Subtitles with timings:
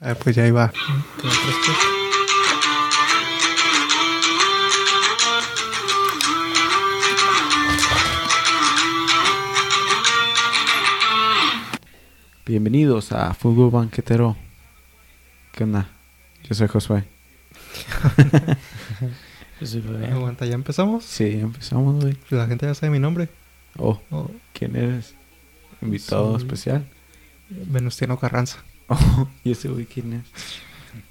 [0.00, 0.72] Ah, pues ya iba.
[12.46, 14.36] Bienvenidos a Fútbol Banquetero.
[15.52, 15.88] ¿Qué onda?
[16.42, 17.04] Yo soy Josué.
[19.60, 20.12] Yo soy Fabián.
[20.12, 21.04] Aguanta, ¿ya empezamos?
[21.04, 22.16] Sí, empezamos, güey.
[22.30, 23.28] La gente ya sabe mi nombre.
[23.78, 25.14] Oh, Oh, ¿quién eres?
[25.80, 26.86] Invitado Soy- especial.
[27.48, 28.58] Venustiano Carranza.
[28.88, 30.24] Oh, ¿y ese güey quién es?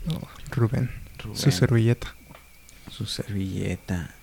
[0.06, 0.90] No, Rubén.
[1.24, 1.38] Rubén.
[1.38, 2.16] Su servilleta.
[2.92, 4.14] Su servilleta.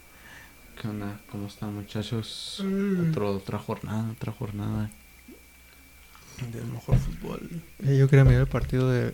[0.80, 1.20] ¿Qué onda?
[1.30, 2.62] ¿Cómo están, muchachos?
[2.64, 3.10] Mm.
[3.10, 4.91] Otro, otra jornada, otra jornada.
[6.52, 7.62] Del mejor fútbol.
[7.80, 9.12] Eh, yo quería mirar el partido de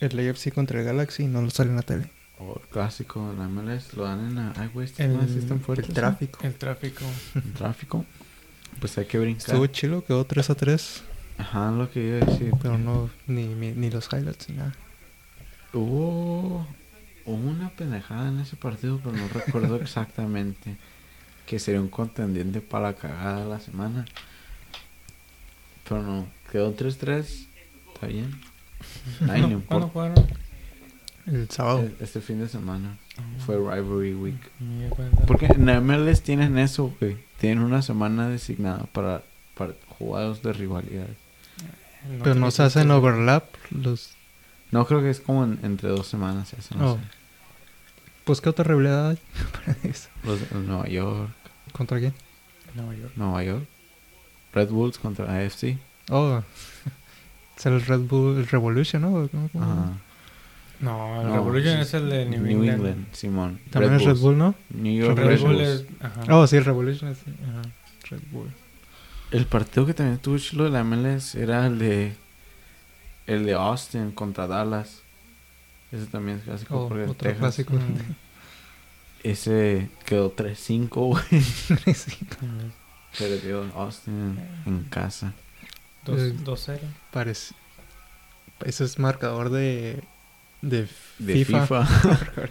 [0.00, 2.10] el AFC contra el Galaxy y no lo sale en la tele.
[2.40, 4.52] O el clásico de la MLS lo dan en la...
[4.56, 5.88] Ay, güey, estos El, maes sí están fuertes.
[5.88, 6.40] el tráfico.
[6.42, 7.04] El tráfico.
[7.36, 8.04] El tráfico.
[8.80, 9.46] Pues hay que brincar.
[9.46, 11.02] Estuvo chilo, quedó 3 a 3.
[11.38, 12.52] Ajá, lo que iba a decir.
[12.62, 14.72] Pero no, ni, ni, ni los highlights ni nada.
[15.72, 16.66] Hubo,
[17.24, 20.76] hubo una pendejada en ese partido, pero no recuerdo exactamente.
[21.46, 24.04] Que sería un contendiente para la cagada de la semana.
[25.88, 27.46] Pero no, quedó 3-3.
[27.94, 28.30] Está bien.
[29.28, 30.26] Ay, no ¿Cuándo jugaron?
[31.26, 31.80] El sábado.
[31.82, 32.96] E- Este fin de semana
[33.44, 34.40] fue Rivalry Week.
[35.26, 37.16] Porque en MLS tienen eso, güey.
[37.38, 39.22] Tienen una semana designada para,
[39.56, 40.52] para jugados de
[42.22, 43.44] Pero no se hacen overlap.
[43.70, 44.10] Los...
[44.70, 46.96] No creo que es como en- entre dos semanas se no Oh.
[46.96, 47.00] sé.
[48.24, 49.18] Pues, ¿qué otra rivalidad hay?
[50.24, 51.30] Los de Nueva York,
[51.72, 52.14] ¿Contra quién?
[52.74, 53.12] Nueva York.
[53.16, 53.64] Nueva York.
[54.54, 55.78] Red Bulls contra AFC.
[56.10, 56.42] Oh,
[57.56, 59.28] es el Red Bull Revolution, ¿no?
[59.60, 59.92] Ajá.
[60.80, 62.74] No, el No, Revolution es el de New, New England.
[62.86, 63.60] England, Simón.
[63.70, 64.20] También es Red Bulls.
[64.20, 64.54] Bull, ¿no?
[64.70, 65.68] New York Red, Red, Bull Bulls.
[65.68, 65.84] es.
[66.00, 66.36] Ajá.
[66.36, 67.18] Oh, sí, el Revolution es.
[67.18, 67.62] Ajá,
[68.10, 68.48] Red Bull.
[69.32, 72.12] El partido que también tuvo chulo de la MLS era el de
[73.26, 75.02] el de Austin contra Dallas.
[75.90, 77.38] Ese también es clásico Oh, porque otro Texas.
[77.38, 77.74] clásico.
[77.74, 78.14] Mm.
[79.22, 81.24] Ese quedó 3-5, güey.
[81.94, 82.18] Sí.
[83.18, 85.32] Perdió Austin en, en casa.
[86.04, 86.80] Dos- Eh, 2-0.
[87.12, 87.54] Parece.
[88.64, 90.02] Ese es marcador de.
[90.62, 91.66] De, De FIFA.
[91.66, 92.18] FIFA.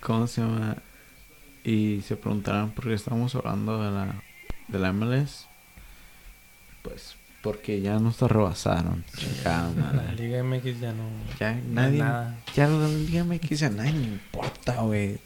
[0.00, 0.76] ¿Cómo se llama?
[1.64, 4.22] Y se preguntarán por qué estamos hablando de la,
[4.68, 5.46] de la MLS.
[6.86, 9.04] Pues porque ya nos rebasaron.
[9.44, 9.70] La.
[10.16, 11.04] Liga MX ya no.
[11.40, 11.98] Ya nadie.
[11.98, 12.38] Nada.
[12.54, 15.18] Ya la Liga MX a nadie le importa, güey.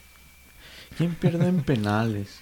[0.97, 2.41] ¿Quién pierde en penales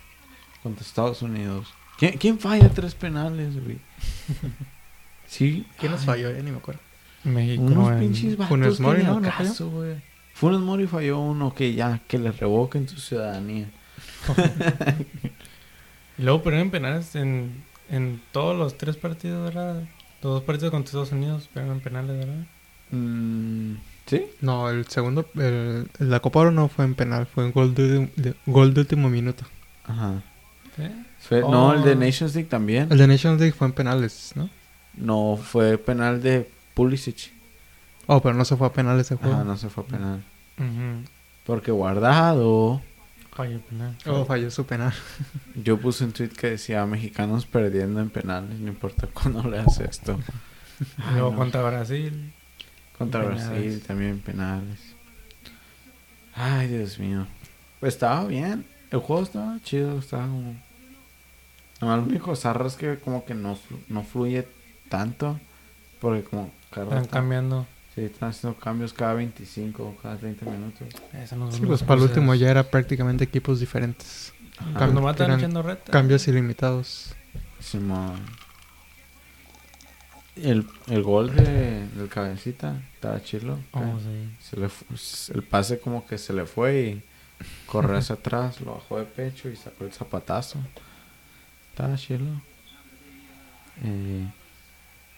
[0.63, 1.67] contra Estados Unidos?
[1.97, 3.77] ¿Quién, quién falla tres penales, güey?
[5.27, 5.67] Sí.
[5.77, 6.31] ¿Quién nos falló?
[6.31, 6.81] Ya ni me acuerdo.
[7.23, 7.61] México.
[7.61, 9.21] Unos en- pinches vatos Funes Mori, ¿no?
[9.21, 9.97] caso, güey.
[10.33, 13.69] Funes Mori falló uno que ya, que le revoquen su ciudadanía.
[16.17, 19.75] Y luego perdieron penales en, en todos los tres partidos, ¿verdad?
[20.21, 22.45] Los dos partidos contra Estados Unidos perdieron penales, ¿verdad?
[22.91, 24.25] Mm, ¿Sí?
[24.41, 25.25] No, el segundo.
[25.35, 28.81] El, la Copa Oro no fue en penal, fue en gol de, de- gol de
[28.81, 29.45] último minuto.
[29.85, 30.21] Ajá.
[30.75, 30.83] ¿Sí?
[31.19, 31.95] Fue- No, el de Oh.
[31.95, 32.87] Nations League también.
[32.91, 34.49] El de Nations League fue en penales, ¿no?
[34.95, 37.31] No, fue penal de Pulisic.
[38.07, 39.35] Oh, pero no se fue a penales ese juego.
[39.35, 40.23] Ajá, no se fue penal.
[40.57, 41.03] Ujú.
[41.45, 42.81] Porque guardado.
[43.31, 43.95] Falló penal.
[44.05, 44.93] Oh, falló su penal.
[45.55, 49.85] Yo puse un tweet que decía mexicanos perdiendo en penales, no importa cuándo le hace
[49.85, 50.19] esto.
[51.13, 51.37] Luego no.
[51.37, 52.33] contra Brasil.
[52.97, 53.49] Contra penales.
[53.49, 54.79] Brasil también penales.
[56.33, 57.27] Ay, Dios mío.
[57.79, 58.65] Pues estaba bien.
[58.91, 60.55] El juego estaba chido, estaba como...
[61.81, 63.57] Nomás lo único zarro es que como que no,
[63.87, 64.47] no fluye
[64.89, 65.39] tanto.
[65.99, 67.67] Porque como Están cambiando.
[67.99, 70.87] Sí, están haciendo cambios cada 25 cada 30 minutos.
[71.35, 74.33] No Sí, pues para el último ya era prácticamente equipos diferentes.
[74.57, 74.77] Ajá.
[74.77, 75.91] Cuando matan Eran echando reta.
[75.91, 77.13] Cambios ilimitados.
[77.59, 78.21] Simón.
[80.37, 83.59] El, el gol de, del cabecita estaba chilo.
[83.71, 84.29] Oh, sí.
[84.39, 84.69] Se le
[85.33, 87.03] el pase como que se le fue y
[87.65, 90.57] corrió hacia atrás, lo bajó de pecho y sacó el zapatazo.
[91.71, 92.41] Estaba chilo.
[93.83, 94.25] Eh,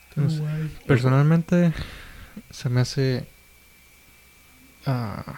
[0.10, 0.42] Entonces,
[0.88, 1.74] Personalmente,
[2.50, 3.26] se me hace
[4.86, 5.36] ah,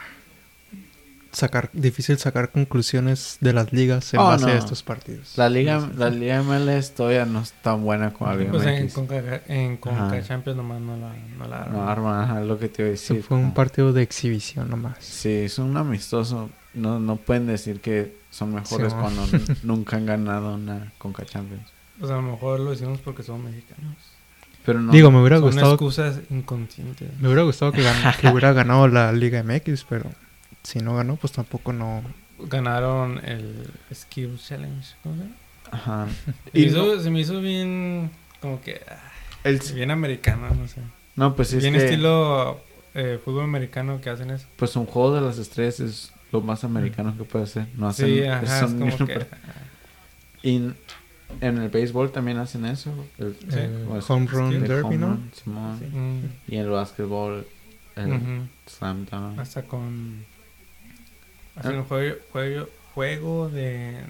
[1.32, 4.52] sacar difícil sacar conclusiones de las ligas en Oh, base no.
[4.52, 5.36] a estos partidos.
[5.38, 8.90] la liga la liga MLS todavía no es tan buena como la liga Pues en.
[8.90, 10.22] Conca, en Conca Ajá.
[10.24, 12.94] Champions nomás no la, no la No, arma, ajá, es lo que te iba a
[12.94, 13.28] Eso decir.
[13.28, 14.98] fue un partido de exhibición nomás.
[15.04, 16.50] Sí, es un amistoso.
[16.76, 19.26] No, no pueden decir que son mejores Sí, cuando
[19.64, 21.68] nunca han ganado una Conca Champions.
[22.00, 23.96] Pues a lo mejor lo hicimos porque somos mexicanos.
[24.66, 24.92] Pero no.
[24.94, 27.10] Digo, me hubiera Son gustado excusas inconscientes.
[27.20, 30.10] me hubiera gustado que, gan- que hubiera ganado la Liga MX, pero
[30.64, 32.02] si no ganó, pues tampoco no.
[32.40, 34.88] Ganaron el Skill Challenge.
[35.04, 35.36] ¿Cómo se llama?
[35.72, 36.08] Ajá.
[36.52, 38.12] Se, Y me hizo, no- se me hizo bien,
[38.42, 39.12] como que, ah,
[39.44, 40.82] el- bien americano, no sé.
[41.16, 42.62] no, pues es bien que estilo
[42.96, 44.46] eh, fútbol americano que hacen eso.
[44.56, 47.68] Pues un juego de las estrellas es lo más americano que puede ser.
[47.76, 49.26] No hacen Sí, ajá, es como que...
[50.44, 50.72] Y
[51.42, 52.92] en el béisbol también hacen eso.
[53.18, 53.58] El, Sí.
[53.60, 55.08] El es- home run el derby, home ¿no?
[55.08, 55.80] run, Simón.
[55.80, 55.86] Sí.
[55.98, 57.48] Mm, Y en el básquetbol,
[57.96, 58.48] el ujú.
[58.66, 59.40] slam dunk.
[59.40, 60.26] Hasta con...
[61.56, 61.78] Hacen Ah.
[61.80, 64.02] un juego, juego, juego de...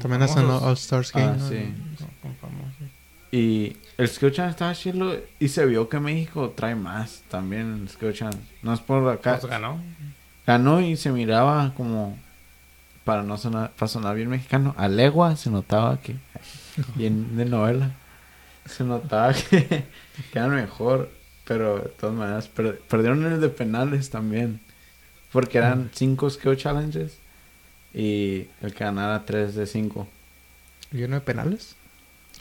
[0.00, 0.62] También hacen famosos.
[0.62, 1.74] All Stars Ah, sí.
[2.00, 2.88] No, con famosos.
[3.30, 8.32] Y el Skillchan estaba chido y se vio que México trae más también el Skillchan.
[8.62, 9.38] No es por acá.
[9.38, 9.80] Pues ganó.
[10.46, 12.18] Ganó y se miraba como
[13.04, 14.74] para no sonar, para sonar bien mexicano.
[14.78, 16.16] A legua se notaba que
[16.94, 17.92] bien de novela.
[18.66, 19.66] Se notaba que,
[20.32, 21.10] que eran mejor,
[21.44, 24.60] pero de todas maneras per- perdieron el de penales también.
[25.32, 27.16] Porque eran cinco skill challenges
[27.94, 30.06] y el que ganara 3 de 5.
[30.92, 31.74] ¿Y uno de penales?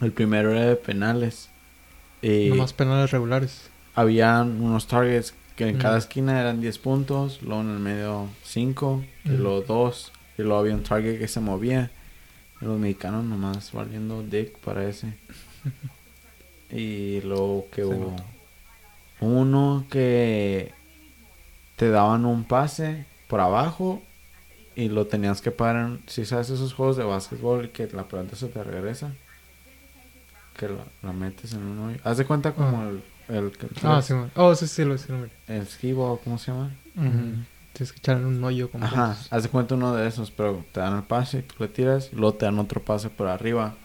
[0.01, 1.49] El primero era de penales.
[2.21, 3.69] Y Nomás penales regulares.
[3.95, 5.79] habían unos targets que en Mm.
[5.79, 9.41] cada esquina eran 10 puntos, luego en el medio 5, y Mm.
[9.41, 11.91] luego 2, y luego había un target que se movía.
[12.61, 15.13] Los mexicanos nomás valiendo dick para ese.
[16.71, 18.15] y luego que hubo
[19.19, 20.71] uno que
[21.75, 24.01] te daban un pase por abajo
[24.75, 25.85] y lo tenías que parar.
[25.87, 29.13] en- Si sabes esos juegos de básquetbol que la pelota se te regresa,
[30.57, 31.97] que la, la metes en un hoyo.
[32.03, 32.89] Haz de cuenta como Ah.
[32.89, 33.51] el, el,
[33.83, 34.13] Ah, sí.
[34.13, 34.31] man.
[34.35, 35.31] Oh, sí, sí, lo sí, lo miré.
[35.47, 36.71] el ball, ¿cómo se llama?
[36.95, 37.35] Ujú.
[37.73, 40.65] Tienes que echar en un hoyo como Ajá, haz de cuenta uno de esos, pero
[40.71, 43.75] te dan el pase, tú le tiras, y luego te dan otro pase por arriba,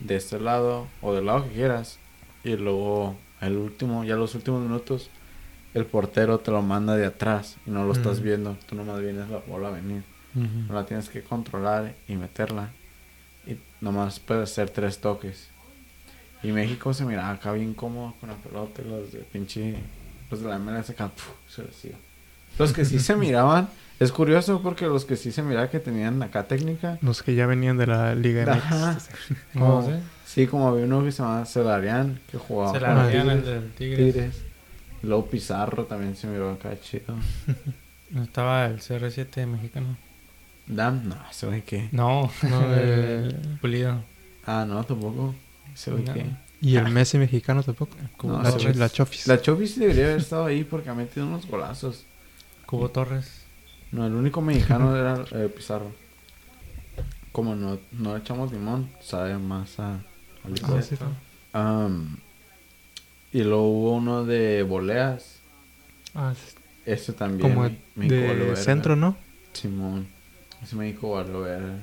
[0.00, 1.98] de este lado, o del lado que quieras,
[2.42, 5.10] y luego el último, ya los últimos minutos,
[5.74, 9.28] el portero te lo manda de atrás, y no lo estás viendo, tú nomás vienes
[9.28, 10.02] la bola a venir,
[10.34, 12.72] no la tienes que controlar y meterla,
[13.46, 15.50] y nomás puedes hacer tres toques.
[16.42, 19.76] Y México se miraba acá bien cómodo con la pelota, y los de pinche,
[20.30, 21.30] los de la MLS acá, ¡puf!
[21.48, 21.96] se les iba.
[22.58, 23.68] Los que sí se miraban,
[24.00, 27.46] es curioso porque los que sí se miraba que tenían acá técnica, Los que ya
[27.46, 28.92] venían de la Liga Ajá.
[28.92, 29.08] MX.
[29.54, 29.82] No Oh.
[29.82, 30.00] sé.
[30.26, 34.14] sí, como había uno que se llamaba Celarian, que jugaba veían el del Tigres.
[34.14, 34.42] Tigres.
[35.02, 37.14] Luego Pizarro también se miró acá chido.
[38.22, 39.96] Estaba el CR7 mexicano.
[40.66, 41.88] Dam, no, ese güey que.
[41.92, 44.02] No, No, el pulido.
[44.46, 45.34] Ah, no, tampoco.
[45.74, 46.14] Ese güey No.
[46.14, 46.26] que.
[46.60, 47.96] Y el Messi mexicano tampoco.
[48.22, 49.26] No, la, güey- la Chofis.
[49.26, 52.06] La debería haber estado ahí porque ha metido unos golazos.
[52.66, 53.42] Cubo Torres.
[53.92, 55.92] No, el único mexicano era eh, Pizarro.
[57.32, 60.00] Como no, no echamos limón, sabe más a, a
[60.62, 62.16] Ah, sí, no.
[63.32, 65.36] Y luego hubo uno de voleas.
[66.14, 66.54] Ah, sí.
[66.86, 67.40] Ese también.
[67.54, 68.56] como Me- de verga.
[68.56, 69.16] centro, ¿no?
[69.52, 70.06] Simón.
[70.62, 71.82] Ese México valió verga.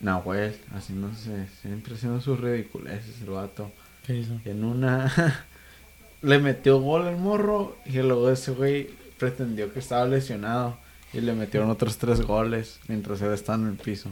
[0.00, 3.70] Nahuel, haciéndose, siempre haciendo sus ridiculeces el vato.
[4.06, 4.38] ¿Qué hizo?
[4.44, 5.44] En una
[6.22, 10.78] le metió gol el morro y luego ese güey pretendió que estaba lesionado
[11.12, 14.10] y le metieron otros tres goles mientras él estaba en el piso.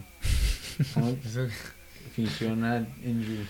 [2.14, 3.46] Fingió una injury.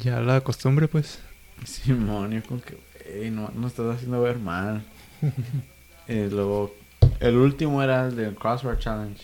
[0.00, 1.18] Ya la costumbre, pues.
[1.64, 2.76] Simón, yo como que,
[3.06, 4.82] "Ey, no, no estás haciendo ver mal.
[6.08, 6.74] y luego,
[7.20, 9.22] el último era el del Crossbar Challenge.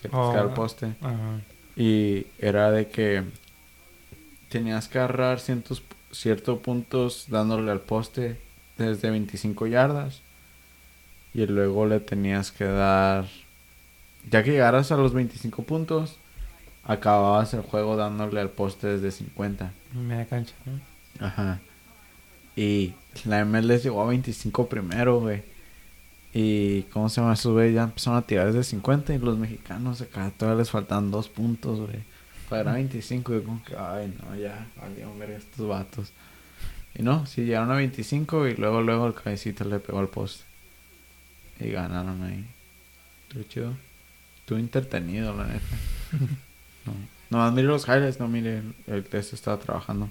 [0.00, 0.36] Que Oh.
[0.38, 0.94] el poste.
[1.76, 3.24] Y era de que
[4.48, 5.82] tenías que agarrar cientos,
[6.12, 8.40] ciertos puntos dándole al poste
[8.76, 10.22] desde 25 yardas.
[11.38, 13.24] Y luego le tenías que dar...
[14.28, 16.16] Ya que llegaras a los 25 puntos,
[16.82, 19.72] acababas el juego dándole al poste desde 50.
[19.94, 21.24] Media cancha, ¿no?
[21.24, 21.60] Ajá.
[22.56, 25.44] Y la MLS llegó a 25 primero, güey.
[26.34, 27.34] Y, ¿cómo se llama?
[27.34, 31.12] Esos güey ya empezaron a tirar desde 50 y los mexicanos acá todavía les faltan
[31.12, 32.02] dos puntos, güey.
[32.48, 36.12] Para llegar a 25 y como que, ay, no, ya, valieron ver estos vatos.
[36.96, 40.47] Y no, sí llegaron a 25 y luego, luego el cabecito le pegó al poste.
[41.60, 42.44] Y ganaron ahí.
[43.28, 43.76] Estuvo chido.
[44.40, 45.66] Estuvo entretenido, la neta.
[46.86, 46.94] no,
[47.30, 50.10] nomás mire los highlights, no mire el, test estaba trabajando.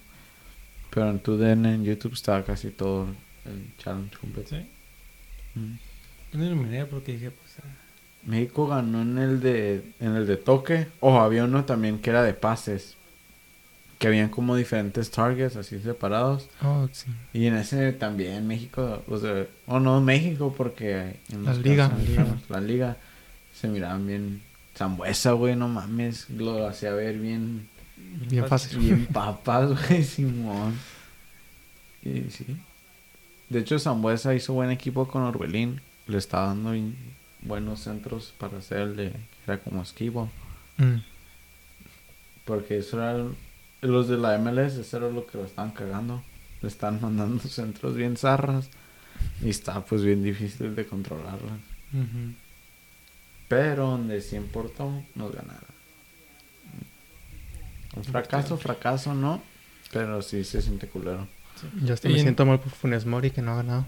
[0.90, 3.08] Pero en tu DN en YouTube estaba casi todo
[3.46, 4.50] el challenge completo.
[4.50, 4.66] Sí.
[5.56, 5.74] Mm.
[6.34, 7.60] Yo no lo miré porque dije, pues.
[7.60, 7.88] ah,
[8.26, 10.88] México ganó en el de en el de toque.
[11.00, 12.97] O había uno también que era de pases.
[14.00, 16.48] Que habían como diferentes targets así separados.
[16.62, 17.08] Oh, sí.
[17.34, 19.04] Y en ese también México,
[19.66, 21.90] o no México porque en La liga.
[21.90, 22.98] casos la liga
[23.54, 24.42] se miraban bien
[24.78, 27.68] Zambuesa, güey, no mames, lo hacía ver bien
[28.30, 28.78] Bien fácil.
[28.78, 30.78] bien papas, güey, Simón.
[32.04, 32.46] Y sí.
[33.50, 36.74] De hecho Zambuesa hizo buen equipo con Orbelín, le estaba dando
[37.42, 39.14] buenos centros para hacer el de
[39.48, 40.30] era como esquivo,
[40.78, 40.98] Mm.
[42.46, 43.26] porque eso era
[43.88, 46.24] los de la MLS, eso era lo que lo estaban cagando.
[46.62, 48.70] Le están mandando centros bien zarras.
[49.42, 51.60] Y está pues bien difícil de controlarlas.
[53.48, 55.78] Pero donde sí importó, nos ganaron.
[57.96, 59.42] Un fracaso, fracaso no,
[59.92, 61.28] pero sí se siente culero.
[61.84, 63.86] Yo hasta me Y- siento mal por Funes Mori que no ha ganado.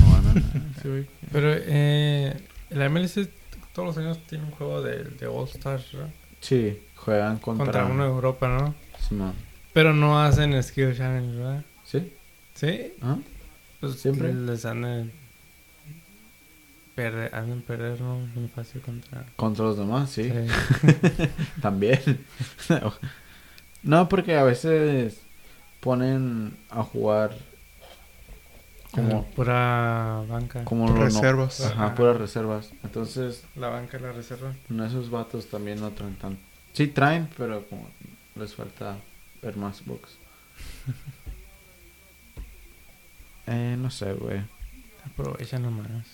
[0.00, 0.66] No ganan nada.
[0.82, 1.06] Sí.
[1.30, 2.34] Pero eh,
[2.70, 3.28] la MLS
[3.74, 6.10] todos los años tiene un juego de, de All Stars, ¿verdad?
[6.40, 8.74] Sí, juegan contra, Contra uno de Europa, ¿no?
[9.08, 9.34] Simón.
[9.72, 11.64] Pero no hacen Skill Challenge, ¿verdad?
[11.84, 12.12] ¿Sí?
[12.54, 12.92] ¿Sí?
[13.02, 13.16] ¿Ah?
[13.80, 14.32] Pues Siempre.
[14.32, 15.10] les han de
[16.94, 18.18] perder, hacen perder, ¿no?
[18.34, 19.24] Muy fácil contra...
[19.36, 20.24] Contra los demás, sí.
[20.30, 21.28] Sí.
[21.62, 22.00] También.
[23.82, 25.20] no, porque a veces
[25.80, 27.32] ponen a jugar
[28.92, 30.64] como, Pura banca.
[30.64, 31.60] como no- Reservas.
[31.62, 31.94] Ajá, Ajá.
[31.94, 32.70] puras reservas.
[32.84, 34.52] Entonces, La banca y la reserva.
[34.68, 36.40] no, esos vatos también no traen tanto.
[36.74, 37.88] Sí traen, pero como
[38.42, 38.96] les falta
[39.42, 40.16] ver más box.
[43.46, 44.40] eh, no sé, güey.
[45.06, 46.06] Aprovechan nomás.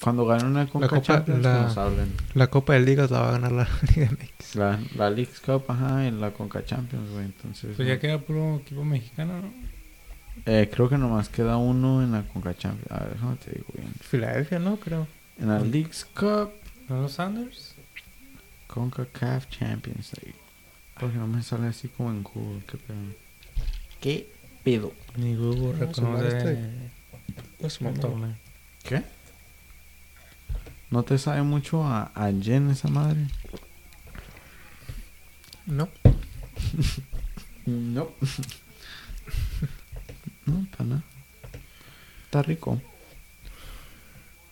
[0.00, 2.12] Cuando ganen una Conca Copa- Champions, la- nos hablen.
[2.34, 4.56] La Copa de Ligas la va a ganar la Liga MX.
[4.56, 7.24] La, la Leagues Cup, ajá, y la Conca Champions, güey.
[7.24, 9.52] Entonces, Pues no- ya queda puro equipo mexicano, ¿no?
[10.44, 12.90] eh, creo que nomás queda uno en la Conca Champions.
[12.92, 13.90] A ver, déjame te digo bien.
[14.00, 14.76] Filadelfia, ¿no?
[14.76, 15.06] Creo.
[15.38, 16.50] En la Leagues Cup,
[16.88, 17.74] ¿No los Sanders?
[18.68, 20.38] CONCACAF Champions League.
[20.98, 22.96] Porque no me sale así como en Google, qué pedo.
[24.00, 24.32] ¿Qué
[24.64, 24.92] pedo?
[25.16, 26.90] Ni Google reconoce este-.
[28.82, 29.02] ¿Qué?
[30.90, 33.26] ¿No te sabe mucho a, a Jen esa madre?
[35.66, 35.88] No.
[37.66, 38.08] No.
[40.46, 41.02] no, para nada.
[42.26, 42.80] Está rico.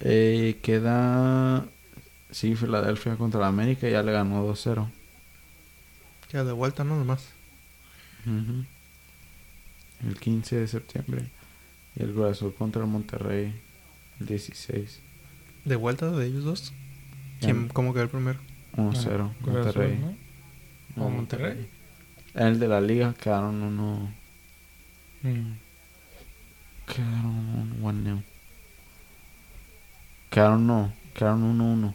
[0.00, 1.64] Eh, queda...
[2.32, 4.90] Sí, Filadelfia contra la América ya le ganó 2-0.
[6.34, 6.96] Queda de vuelta, ¿no?
[6.96, 7.28] Nomás.
[8.26, 8.64] Ujú.
[10.04, 11.30] El 15 de septiembre.
[11.94, 13.54] Y el Cruz Azul contra el Monterrey
[14.18, 14.98] el 16.
[15.64, 16.72] De vuelta de ellos dos.
[17.38, 18.40] ¿Quién, ¿Cómo quedó el primero?
[18.76, 19.30] 1-0.
[19.30, 20.16] Ah, Cruz Azul, Monterrey.
[20.96, 21.04] ¿no?
[21.04, 21.68] ¿O Monterrey?
[22.34, 24.12] El de la liga quedaron uno.
[25.22, 25.52] Mm.
[26.92, 28.22] Quedaron 1-0.
[30.30, 30.92] Quedaron no.
[31.14, 31.94] Quedaron 1-1.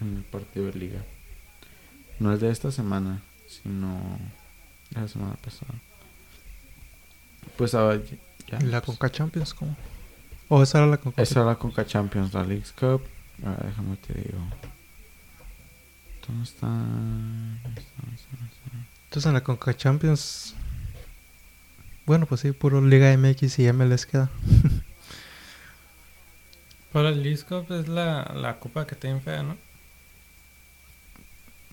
[0.00, 1.04] En el partido de liga.
[2.18, 4.18] No es de esta semana, sino
[4.90, 5.74] de la semana pasada.
[7.56, 8.00] Pues ahora
[8.48, 8.60] ya.
[8.60, 9.76] La pues, Conca Champions, ¿cómo?
[10.48, 13.02] ¿O esa era la Conca Esa es la Conca Champions, la Leagues Cup.
[13.44, 14.38] A ver, déjame te digo.
[16.26, 16.66] ¿Dónde está?
[16.66, 18.02] ¿Dónde está?
[18.02, 18.28] ¿Dónde está?
[18.32, 18.70] ¿Dónde está?
[19.04, 20.54] Entonces en la Conca Champions.
[22.06, 24.30] Bueno, pues sí, puro Liga MX y MLS queda.
[26.92, 29.56] Pero el League Cup es la, la copa que tienen fea, ¿no?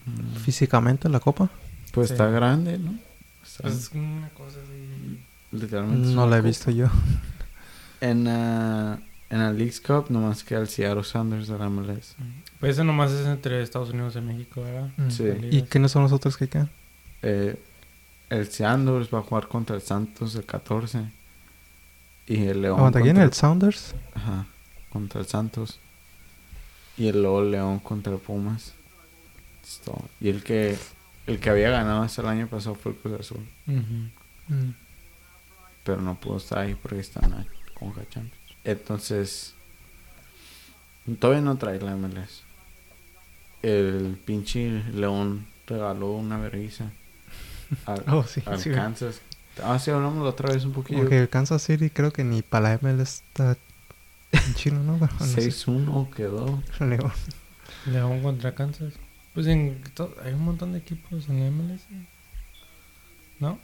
[0.05, 1.49] Mm, Físicamente la Copa.
[1.91, 2.13] Pues Sí.
[2.13, 2.95] está grande, ¿no?
[3.43, 5.19] Está- Pues es una cosa así.
[5.51, 6.09] literalmente.
[6.09, 6.47] No la he copa.
[6.47, 6.87] visto yo.
[8.01, 12.15] En, la en la Leagues Cup nomás queda el Seattle Sanders de la MLS.
[12.59, 14.89] Pues eso nomás es entre Estados Unidos y México, ¿verdad?
[14.97, 15.09] Mm.
[15.09, 15.23] Sí.
[15.51, 16.69] ¿Y quiénes son los otros que quedan?
[17.23, 17.55] Eh,
[18.29, 21.05] el Sanders va a jugar contra el Santos el 14.
[22.27, 22.77] Y el León.
[22.77, 23.15] Aguanta, ¿quién?
[23.15, 23.95] contra ¿El Sounders?
[24.13, 24.45] Ajá,
[24.91, 25.79] contra el Santos.
[26.97, 28.73] Y el luego León contra el Pumas.
[30.21, 30.77] Y el que
[31.27, 33.45] el que había ganado hasta el año pasado fue el Cruz Azul.
[35.83, 38.35] Pero no pudo estar ahí porque está en la Conca Champions.
[38.63, 39.53] Entonces,
[41.19, 42.43] todavía no trae la MLS.
[43.61, 46.91] El pinche León regaló una vergüenza
[47.85, 48.41] al, Oh, sí.
[48.45, 48.71] al sí.
[48.71, 49.21] Kansas.
[49.63, 50.99] Ah, sí, hablamos la otra vez un poquillo.
[51.01, 53.57] Porque el Kansas City creo que ni para la MLS está
[54.31, 54.97] en chino, ¿no?
[54.97, 55.41] No sé.
[55.49, 56.61] 6-1 quedó.
[56.79, 57.11] León.
[57.85, 58.93] León contra Kansas.
[59.35, 59.83] Pues en
[60.23, 61.83] hay un montón de equipos en la MLS.
[63.39, 63.59] ¿No?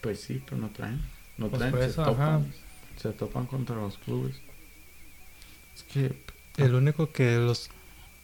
[0.00, 1.00] Pues sí, pero no traen.
[1.38, 2.52] No Pues traen, por se eso, topan.
[3.00, 4.36] Se topan contra los clubes.
[5.74, 6.16] Es que
[6.56, 7.70] El único que los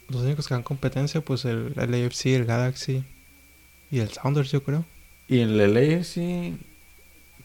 [0.08, 3.04] los únicos que dan competencia pues el, el AFC, el Galaxy
[3.90, 4.84] y el Sounders yo creo.
[5.28, 6.58] y en el LAFC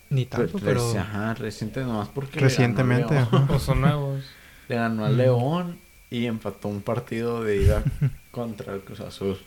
[0.09, 3.43] Ni pues, tanto, pero reci- ajá, reciente nomás porque recientemente, le ganó, a León.
[3.45, 3.53] ajá.
[3.55, 4.25] O son nuevos.
[4.67, 5.17] Le ganó al.
[5.17, 7.83] León y empató un partido de ida
[8.37, 9.37] contra el Cruz Azul.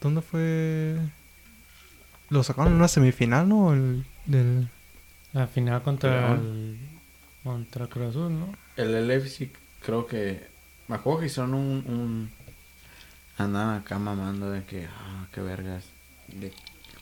[0.00, 0.96] ¿Dónde fue?
[2.30, 3.72] Lo sacaron en una semifinal, ¿no?
[3.72, 4.68] El, del...
[5.32, 6.78] La final contra el,
[7.44, 8.54] contra Cruz Azul, ¿no?
[8.76, 9.50] El LAFC
[9.84, 10.46] creo que
[10.88, 12.30] me acuerdo que hicieron un, un
[13.38, 15.84] andaban acá mamando de que ah qué vergas
[16.28, 16.52] de-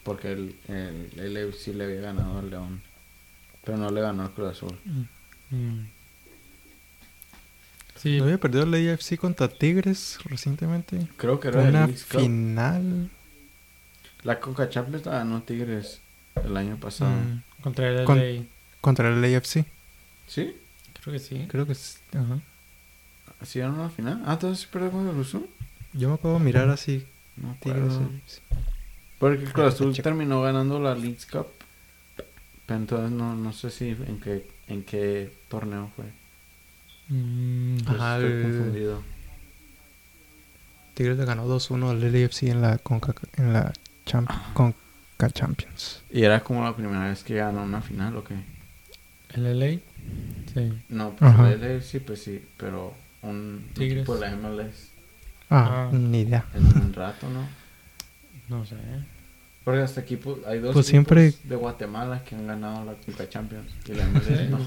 [0.03, 2.83] porque el, el LAFC le había ganado al León
[3.65, 4.79] pero no le ganó al Cruz Azul.
[5.51, 5.85] Mm.
[8.05, 11.09] Sí, ¿No había perdido el AFC contra Tigres recientemente?
[11.17, 11.97] Creo que era el Una Cup.
[11.97, 13.11] final.
[14.25, 16.01] La Conca Champions la ganó Tigres
[16.45, 17.11] el año pasado.
[17.13, 17.43] Mm.
[17.63, 18.43] contra el Con- LA.
[18.83, 19.65] contra el AFC.
[20.29, 20.55] ¿Sí?
[21.03, 21.47] Creo que sí.
[21.49, 21.99] Creo que es.
[22.13, 22.41] Ajá.
[23.41, 24.23] ¿Así era una final?
[24.27, 25.49] Ah, entonces sí perdió con el Azul.
[25.95, 27.07] Yo me puedo mirar así.
[27.37, 27.95] No Tigres,
[28.29, 28.41] sí.
[29.19, 31.47] Porque el Cruz Azul terminó ganando la Leagues Cup.
[32.67, 36.05] Pero entonces no, no sé si en qué, en qué torneo fue.
[37.09, 39.03] Mm, Pues Ajá, estoy el- confundido.
[40.95, 43.73] Tigres le ganó 2-1 al LAFC en la Conca, en la
[44.07, 44.51] Champ- Ah.
[44.55, 46.03] Conca Champions.
[46.11, 48.35] ¿Y era como la primera vez que ganó una final o qué?
[49.35, 49.81] ¿El LA?
[50.55, 50.73] Sí.
[50.89, 51.51] No, pues Ajá.
[51.51, 53.99] el LA sí, pues sí, pero un, Tigres.
[53.99, 54.91] equipo de la MLS
[55.51, 55.91] Ah, Ah.
[55.93, 56.45] ni idea.
[56.55, 57.45] en un rato, ¿no?
[58.49, 58.77] No sé.
[59.65, 63.29] Porque hasta equipo, hay dos Pues equipos siempre- de Guatemala que han ganado la Conca
[63.29, 64.59] Champions y la MLS no.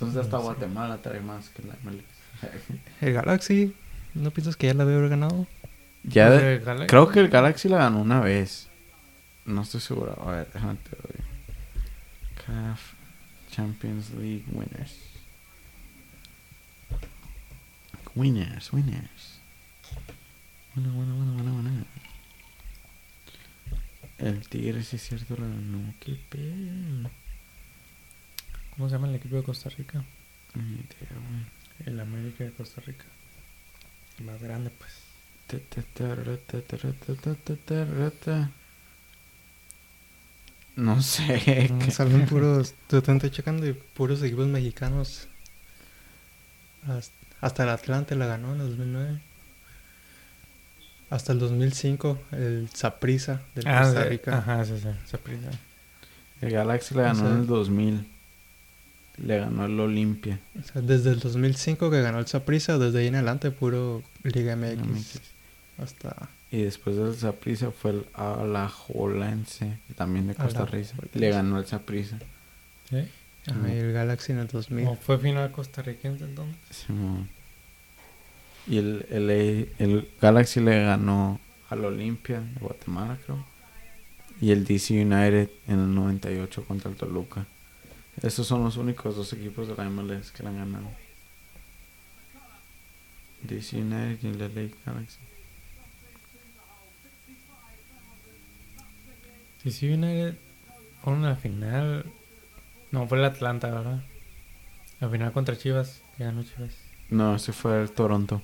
[0.00, 0.44] Entonces hasta No.
[0.44, 2.04] Guatemala trae más que la MLS.
[3.02, 3.74] El Galaxy,
[4.14, 5.46] ¿no piensas que ya la había ganado?
[6.02, 6.30] ya
[6.86, 8.68] creo que el Galaxy la ganó una vez.
[9.44, 10.16] No estoy seguro.
[10.26, 11.26] A ver, déjame te doy.
[12.46, 12.94] CAF
[13.50, 14.96] Champions League winners.
[18.14, 19.40] Winners, winners.
[20.74, 21.84] Bueno, bueno, bueno, bueno, bueno.
[24.16, 25.92] El Tigre sí es cierto la ganó.
[26.00, 27.10] Qué pedo.
[28.80, 30.02] ¿Cómo se llama el equipo de Costa Rica?
[30.54, 30.64] Güey.
[31.84, 33.04] El América de Costa Rica.
[34.18, 34.90] El más grande, pues.
[40.76, 41.68] No sé.
[41.70, 45.28] No, qué- Salen puros, estoy checando y puros equipos mexicanos.
[47.42, 49.20] Hasta, el Atlante la ganó en el 2009.
[51.10, 54.38] Hasta el 2005 el Saprissa del Costa de- Rica.
[54.38, 54.88] Ajá, sí, sí.
[55.04, 55.50] Saprissa.
[56.40, 58.10] El Galaxy le ganó O sea- en el 2000.
[59.24, 60.40] Le ganó el Olimpia.
[60.58, 64.56] O sea, desde el 2005 que ganó el Saprissa, desde ahí en adelante puro Liga
[64.56, 65.20] MX.
[65.78, 70.94] Hasta Y después del Saprissa fue el Alajuelense, también de Costa Rica.
[71.14, 72.18] Le ganó el Saprissa.
[72.88, 73.08] ¿Sí?
[73.46, 74.86] el Galaxy en el 2000.
[74.86, 76.86] ¿O fue final costarricense entonces?
[78.66, 83.44] Y el, el, el Galaxy le ganó al Olimpia de Guatemala, creo.
[84.40, 87.46] Y el DC United en el 98 contra el Toluca.
[88.22, 90.90] Esos son los únicos dos equipos de la MLS que le han ganado.
[93.42, 95.18] DC United y LA Galaxy.
[99.62, 100.36] Sí, sí, United
[101.02, 102.04] fue una final.
[102.92, 104.02] No, fue el Atlanta, ¿verdad?
[105.00, 106.74] La final contra Chivas, que ganó Chivas.
[107.08, 108.42] No, ese fue el Toronto.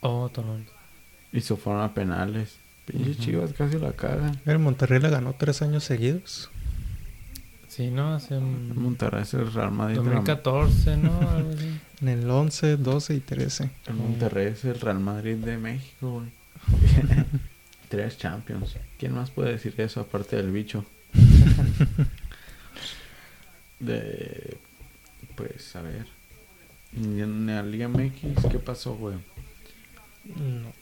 [0.00, 0.70] Oh, Toronto.
[1.32, 2.56] Y se fueron a penales.
[2.86, 3.24] Pinches Ujú.
[3.24, 4.40] Chivas casi la cagan.
[4.44, 6.50] El Monterrey la ganó tres años seguidos.
[7.74, 8.14] Sí, ¿no?
[8.14, 8.72] Hace un...
[8.80, 9.96] Monterrey es el Real Madrid.
[9.96, 11.18] de la- 2014, ¿no?
[11.30, 11.80] Algo así.
[12.02, 13.70] En el 11, 12 y 13.
[13.86, 16.28] El Monterrey es el Real Madrid de México, güey.
[17.88, 18.76] Tres Champions.
[18.96, 20.84] ¿Quién más puede decir eso aparte del bicho?
[23.80, 24.56] de.
[25.34, 26.06] Pues, a ver.
[26.96, 29.16] En la Liga MX, ¿qué pasó, güey?
[30.24, 30.72] No.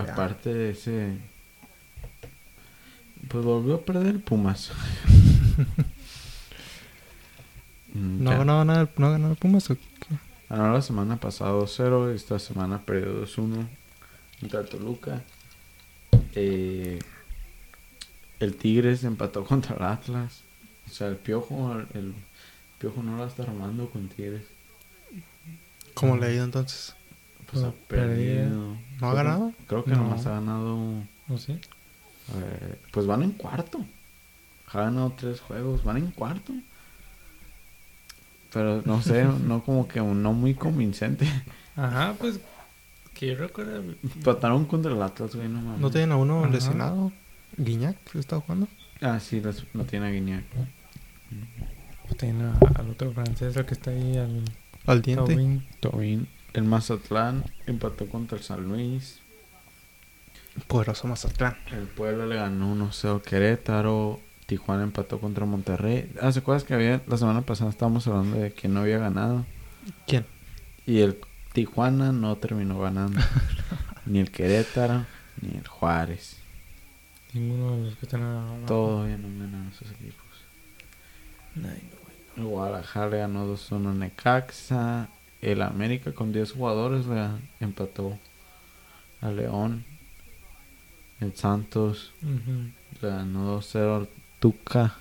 [0.00, 1.16] Aparte de ese.
[3.28, 4.72] Pues volvió a perder el Pumas.
[7.94, 8.36] Mm, ¿No ya.
[8.36, 10.16] ha ganado nada, no el Pumas o qué?
[10.48, 13.66] Ganó la semana pasada 2-0, esta semana perdió 2-1
[14.40, 15.22] contra Toluca.
[16.34, 16.98] Eh,
[18.40, 20.42] el Tigres empató contra el Atlas.
[20.86, 22.14] O sea, el Piojo, el, el
[22.78, 24.42] Piojo no la está armando con Tigres.
[25.94, 26.94] ¿Cómo le ha ido entonces?
[27.50, 28.76] Pues ha perdido.
[29.00, 29.52] ¿No ha ganado?
[29.66, 29.98] Creo que No.
[29.98, 30.76] nomás ha ganado.
[31.26, 31.52] ¿No sé?
[32.34, 33.84] eh, pues van en cuarto.
[34.70, 36.52] Ha ganado tres juegos, van en cuarto.
[38.52, 41.26] Pero no sé, no como que no muy convincente.
[41.76, 42.40] Ajá, pues...
[43.14, 43.82] Que yo recuerdo...
[44.14, 45.80] Empataron contra el Atlas, güey, no mames.
[45.80, 46.50] ¿No tienen a uno Ajá.
[46.52, 47.12] lesionado?
[47.56, 48.68] ¿Guiñac está jugando?
[49.00, 50.44] Ah, sí, las- no tiene a Guiñac.
[52.06, 54.44] Pues tiene a- al otro francés, el que está ahí, al...
[54.86, 55.34] Al diente.
[55.34, 55.66] Tobin.
[55.80, 56.28] Tobin.
[56.54, 59.20] El Mazatlán empató contra el San Luis.
[60.66, 61.56] Poderoso Mazatlán.
[61.72, 64.20] El Puebla le ganó 1-0 al Querétaro.
[64.48, 66.10] Tijuana empató contra Monterrey.
[66.22, 69.44] Ah, ¿se acuerdas que había la semana pasada estábamos hablando de que no había ganado?
[70.06, 70.24] ¿Quién?
[70.86, 71.18] Y el
[71.52, 73.20] Tijuana no terminó ganando.
[74.06, 75.04] ni el Querétaro,
[75.42, 76.38] ni el Juárez.
[77.34, 78.56] Ninguno de los que están abajo.
[78.66, 80.24] Todavía no ganado esos equipos.
[82.34, 85.08] El Guadalajara le ganó 2-1 a Necaxa.
[85.42, 87.28] El América con 10 jugadores le
[87.60, 88.18] empató
[89.20, 89.84] a León.
[91.20, 92.70] El Santos Ujú.
[93.02, 94.08] le ganó 2-0 al
[94.38, 94.96] Tuca.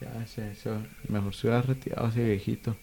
[0.00, 0.70] Ya se, se-
[1.08, 2.76] mejor se hubiera retirado ese viejito.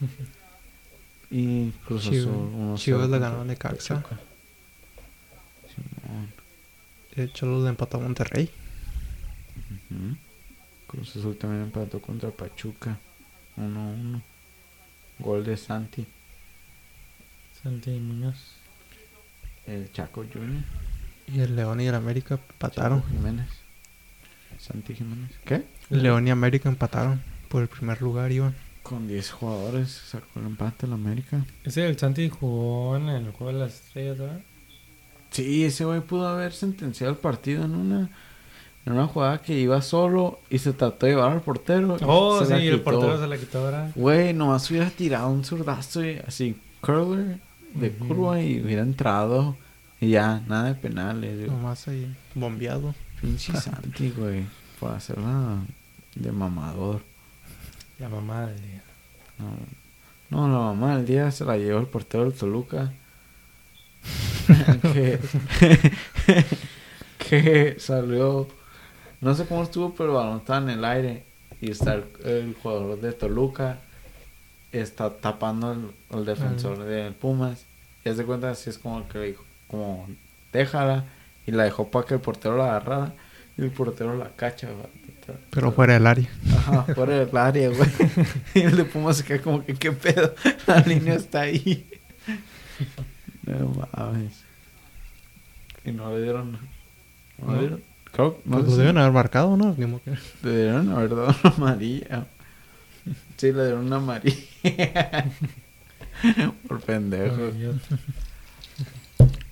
[1.30, 4.02] y Cruz Chivas- Azul 1-0 Chivas le ganó a Necaxa.
[5.74, 6.32] Simón.
[7.16, 8.50] De hecho, los empató a Monterrey.
[9.90, 10.16] Ujú.
[10.86, 12.98] Cruz Azul también empató contra Pachuca.
[13.56, 14.22] 1-1.
[15.20, 16.04] Gol de Santi,
[17.62, 18.56] Santi Muñoz.
[19.66, 20.64] el Chaco Junior.
[21.28, 23.00] Y el León y el América empataron.
[23.00, 23.48] Chaco Jiménez.
[24.58, 25.30] Santi Jiménez.
[25.44, 25.64] ¿Qué?
[25.90, 28.54] León y América empataron por el primer lugar, iban.
[28.82, 31.44] Con 10 jugadores sacó el empate el América.
[31.64, 34.40] Ese el Santi jugó en el juego de las estrellas, ¿verdad?
[35.30, 38.10] Sí, ese güey pudo haber sentenciado el partido en una
[38.86, 41.96] en una jugada que iba solo y se trató de llevar al portero.
[42.02, 43.90] Oh, se sí, la el portero se la quitó, ¿verdad?
[43.94, 47.40] Güey, nomás hubiera tirado un zurdazo y así, curler
[47.74, 49.56] de curva y hubiera entrado.
[50.00, 51.48] Y ya, nada de penales.
[51.50, 52.94] Nomás ahí, bombeado.
[53.24, 54.44] Pinche Santi, güey.
[54.78, 55.64] Por hacerla
[56.14, 57.00] de mamador.
[57.98, 58.82] La mamá del día.
[60.28, 62.92] No, no, la mamá del día se la llevó el portero del Toluca.
[64.92, 65.18] que,
[67.18, 68.46] que salió.
[69.22, 71.24] No sé cómo estuvo, pero el balón estaba en el aire.
[71.62, 73.78] Y está el, el jugador de Toluca.
[74.70, 77.64] Está tapando el, el defensor del Pumas.
[78.04, 80.06] Y hace cuenta así es como que le dijo, como
[80.52, 81.04] déjala.
[81.46, 83.12] Y la dejó para que el portero la agarrara.
[83.56, 84.68] Y el portero la cacha.
[85.50, 86.28] Pero fuera del área.
[86.56, 87.90] Ajá, fuera del área, güey.
[88.54, 90.34] Y el de Pumas se queda como que, ¿qué pedo?
[90.66, 91.86] La línea está ahí.
[93.46, 94.42] No mames.
[95.84, 96.52] Y no le dieron.
[96.52, 97.52] No, ¿No?
[97.52, 97.82] le dieron.
[98.10, 99.76] Creo, no Pues lo deben haber marcado, ¿no?
[99.76, 102.26] Le dieron haber dado una amarilla.
[103.36, 105.26] Sí, le dieron una amarilla.
[106.66, 107.50] Por pendejo.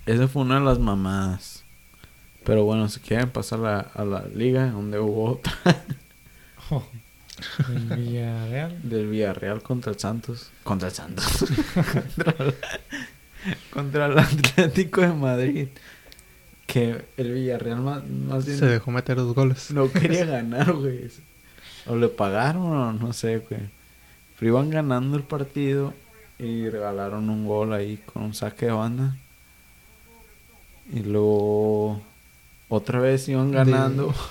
[0.07, 1.62] Esa fue una de las mamadas.
[2.45, 5.53] Pero bueno, si quieren pasar a la, a la liga, donde hubo otra
[6.69, 6.83] Oh,
[7.69, 8.79] en Villarreal.
[8.83, 10.49] del Villarreal contra el Santos.
[10.63, 11.45] Contra el Santos.
[11.73, 12.55] contra, el,
[13.71, 15.67] contra el Atlético de Madrid.
[16.67, 19.71] Que el Villarreal más, más bien Se dejó meter dos goles.
[19.71, 21.09] no quería ganar, güey.
[21.85, 23.61] O le pagaron o no sé, güey.
[24.39, 25.93] Pero iban ganando el partido
[26.39, 29.17] y regalaron un gol ahí con un saque de banda.
[30.91, 32.01] Y luego
[32.69, 34.13] otra vez iban De- ganando.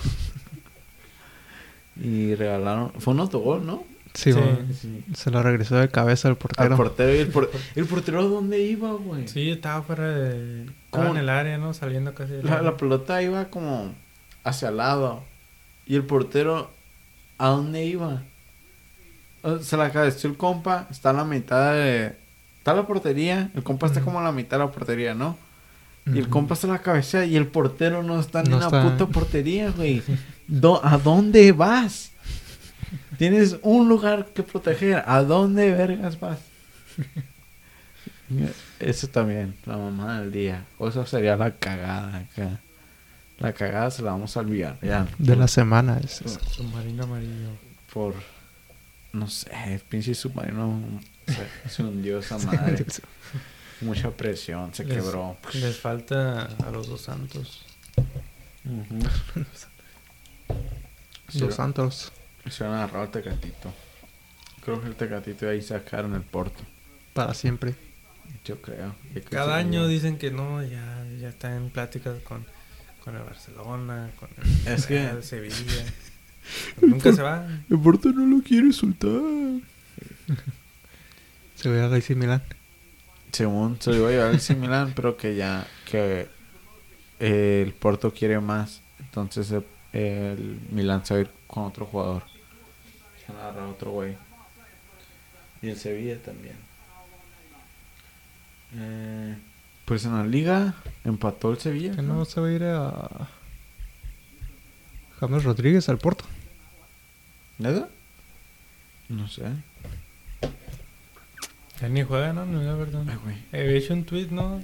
[2.00, 2.92] y regalaron.
[2.98, 3.84] Fue un autogol, ¿no?
[4.14, 4.38] Sí, Sí.
[4.38, 4.74] güey.
[4.74, 5.04] Sí.
[5.14, 6.76] Se lo regresó de cabeza al Al portero.
[6.76, 7.14] portero.
[7.14, 9.28] ¿Y el, por- el portero dónde iba, güey?
[9.28, 10.66] Sí, estaba fuera de.
[10.86, 11.72] Estaba en el área, ¿no?
[11.74, 12.34] Saliendo casi.
[12.42, 13.94] La, pelota iba como
[14.44, 15.22] hacia el lado.
[15.86, 16.70] Y el portero,
[17.38, 18.22] ¿a dónde iba?
[19.62, 22.14] Se la cabeció el compa, está a la mitad de...
[22.58, 25.36] Está la portería, el compa está como a la mitad de la portería, ¿no?
[26.06, 28.66] Y el compa está a la cabeza y el portero no está No en la
[28.66, 28.82] está.
[28.82, 30.02] puta portería, güey.
[30.82, 32.10] ¿A dónde vas?
[33.18, 35.04] Tienes un lugar que proteger.
[35.06, 36.38] ¿A dónde vergas vas?
[38.80, 40.64] Eso también, la mamá del día.
[40.78, 42.60] O eso sería la cagada acá.
[43.38, 44.78] La cagada se la vamos a olvidar.
[44.82, 45.06] Ya.
[45.18, 45.98] De la semana.
[46.02, 47.50] es- es- Submarino amarillo.
[47.92, 48.14] Por.
[49.12, 50.80] No sé, el pinche submarino
[51.26, 52.86] se, se hundió esa madre.
[53.82, 55.36] Mucha presión, se Les- quebró.
[55.54, 57.64] Les falta a los dos santos.
[58.64, 58.98] Ujú.
[61.38, 62.12] Los Santos.
[62.50, 63.72] Se van a agarrar al Tecatito.
[64.64, 66.62] Creo que el Tecatito ahí sacaron el Porto.
[67.14, 67.74] Para siempre.
[68.44, 68.94] Yo creo.
[69.30, 72.44] Cada año dicen que no, ya, ya está en pláticas con,
[73.04, 75.56] con el Barcelona, con el, Es que- Real Sevilla.
[76.82, 77.46] Nunca se va.
[77.70, 79.10] El Porto no lo quiere soltar.
[81.56, 82.42] Se ve a AC Milan.
[83.32, 86.28] Según se lo iba a llevar el Milan, pero que ya que
[87.18, 88.82] eh, el Porto quiere más.
[89.00, 92.22] Entonces el, el Milan se va a ir con otro jugador.
[93.24, 94.16] Se van a agarrar otro güey.
[95.62, 96.56] Y el Sevilla también.
[98.74, 99.36] Eh,
[99.84, 101.94] pues en la liga empató el Sevilla.
[101.94, 103.28] Que no se va a ir a.
[105.20, 106.24] James Rodríguez al Porto.
[107.58, 107.88] ¿Nada?
[109.08, 109.44] No sé.
[111.82, 112.46] Ya ni juega, ¿no?
[112.46, 113.02] No, la verdad.
[113.08, 113.36] Ay, güey.
[113.52, 114.62] Había hecho un tweet, ¿no?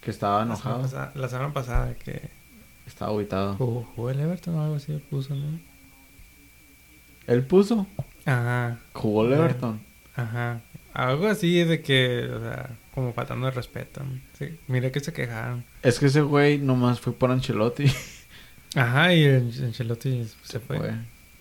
[0.00, 0.82] Que estaba La semana, enojado.
[0.82, 2.30] pasada, la semana pasada que
[2.86, 3.54] Estaba aguitado.
[3.56, 5.58] jugó, jugó el Everton o algo así puso, ¿no?
[7.26, 7.86] Él puso.
[8.24, 9.34] Ajá, Jugó el.
[9.34, 9.80] Everton.
[10.16, 10.60] ajá.
[10.94, 14.00] Algo así de que, o sea, como faltando de respeto.
[14.38, 15.64] Sí, mira que se quejaron.
[15.82, 17.86] Es que ese güey nomás fue por Ancelotti.
[18.76, 20.94] Ajá, y el Ancelotti se fue.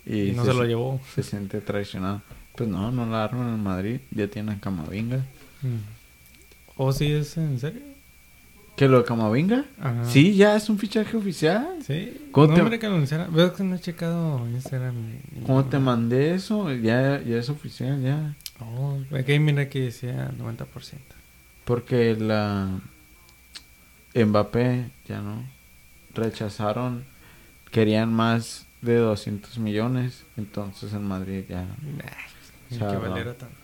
[0.06, 0.99] Y, Y no se, se lo llevó.
[1.15, 2.21] se siente traicionado.
[2.56, 4.00] Pues no, no la arman en Madrid.
[4.12, 5.18] Ya tienen Camavinga.
[5.62, 5.78] Mm.
[6.78, 7.82] ¿O sí es en serio?
[8.76, 9.66] ¿Qué lo de Camavinga?
[9.80, 10.06] Ajá.
[10.06, 11.78] Sí, ya es un fichaje oficial.
[11.86, 12.28] Sí.
[12.32, 13.28] ¿Cómo no, te- hombre, que anunciara.
[13.28, 14.96] Veo que no he checado Instagram.
[15.46, 16.72] ¿Cómo te mandé eso?
[16.74, 18.36] Ya, ya es oficial, ya.
[18.60, 20.66] Oh, aquí mira que decía 90%.
[21.66, 22.80] Porque la
[24.16, 25.44] Mbappé ya no
[26.13, 27.06] rechazaron
[27.72, 30.24] querían más de 200 millones.
[30.38, 31.66] Entonces el Madrid ya...
[32.73, 33.55] Ni que valiera tanto.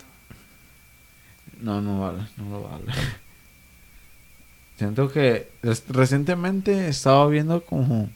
[1.62, 2.86] No, no vale, no lo vale.
[4.78, 5.50] Siento que
[5.90, 8.10] recientemente he estado viendo como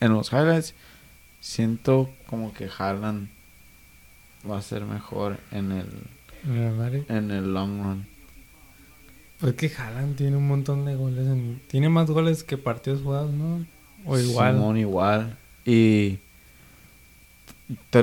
[0.00, 0.74] en los highlights,
[1.40, 3.28] siento como que Haaland
[4.50, 5.86] va a ser mejor en el
[7.08, 8.06] en el long run.
[9.40, 11.26] Pues que Haaland tiene un montón de goles.
[11.26, 13.66] en- Tiene más goles que partidos jugados, ¿no?
[14.06, 14.54] O igual.
[14.54, 16.18] Simón igual y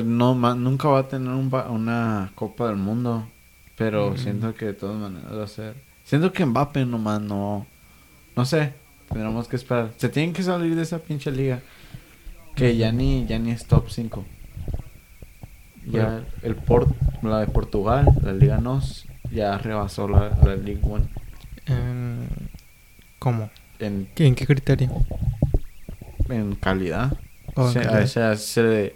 [0.06, 3.28] no ma- nunca va a tener un una Copa del Mundo,
[3.78, 4.18] pero Mm.
[4.18, 5.76] siento que de todas maneras va a ser.
[6.04, 7.66] Siento que Mbappé nomás no
[8.36, 8.74] no sé,
[9.10, 9.92] tendremos que esperar.
[9.98, 11.62] Se tienen que salir de esa pinche liga
[12.56, 14.26] que ya ni ya ni es top 5.
[15.86, 16.90] Ya el Port,
[17.24, 21.06] la de Portugal, la Liga NOS, ya rebasó la, la League One
[21.66, 22.28] En-
[23.20, 23.50] ¿Cómo?
[23.80, 24.92] en, ¿Qué- ¿En qué criterio?
[26.30, 27.18] en calidad.
[27.56, 28.04] Oh, en O sea, calidad.
[28.04, 28.96] o sea, se-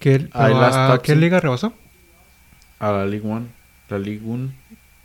[0.00, 1.72] ¿Qué, Ahí pero las ¿A qué liga rebasó?
[2.80, 3.46] a la Ligue 1,
[3.90, 4.52] la Ligue 1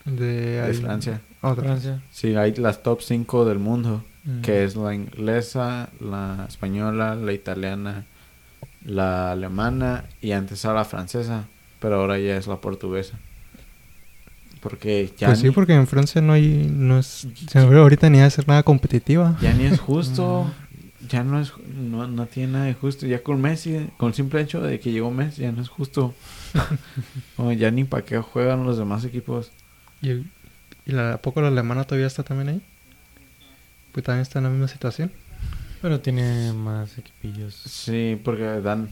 [0.06, 1.22] De, Francia.
[1.42, 1.64] Otra.
[1.66, 2.02] Francia.
[2.12, 4.42] Sí, hay las top 5 del mundo, Mm.
[4.42, 8.06] que es la inglesa, la española, la italiana,
[8.84, 11.44] la alemana y antes era la francesa,
[11.80, 13.20] pero ahora ya es la portuguesa.
[14.62, 16.68] Porque ya, Pues sí, porque en Francia no hay...
[16.74, 19.38] No es, se me ocurre ahorita ni hacer nada competitiva.
[19.42, 20.52] ya ni es justo,
[21.10, 24.42] ya no es no, no tiene nada de justo, ya con Messi, con el simple
[24.42, 26.14] hecho de que llegó Messi ya no es justo.
[27.38, 29.52] O ya ni para qué juegan los demás equipos.
[30.02, 32.62] ¿Y, y la, ¿a poco la alemana todavía está también ahí?
[33.92, 35.12] Pues también está en la misma situación.
[35.82, 37.54] Pero tiene más equipillos.
[37.56, 38.90] Sí, porque dan,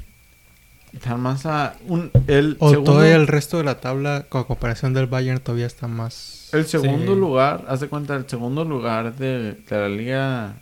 [1.06, 1.76] dan más a...
[1.88, 5.66] Un, el, O segundo, todo el resto de la tabla, con comparación del Bayern, todavía
[5.66, 6.50] está más...
[6.54, 7.20] el segundo Sí.
[7.20, 10.56] lugar, haz de cuenta, el segundo lugar de, de la liga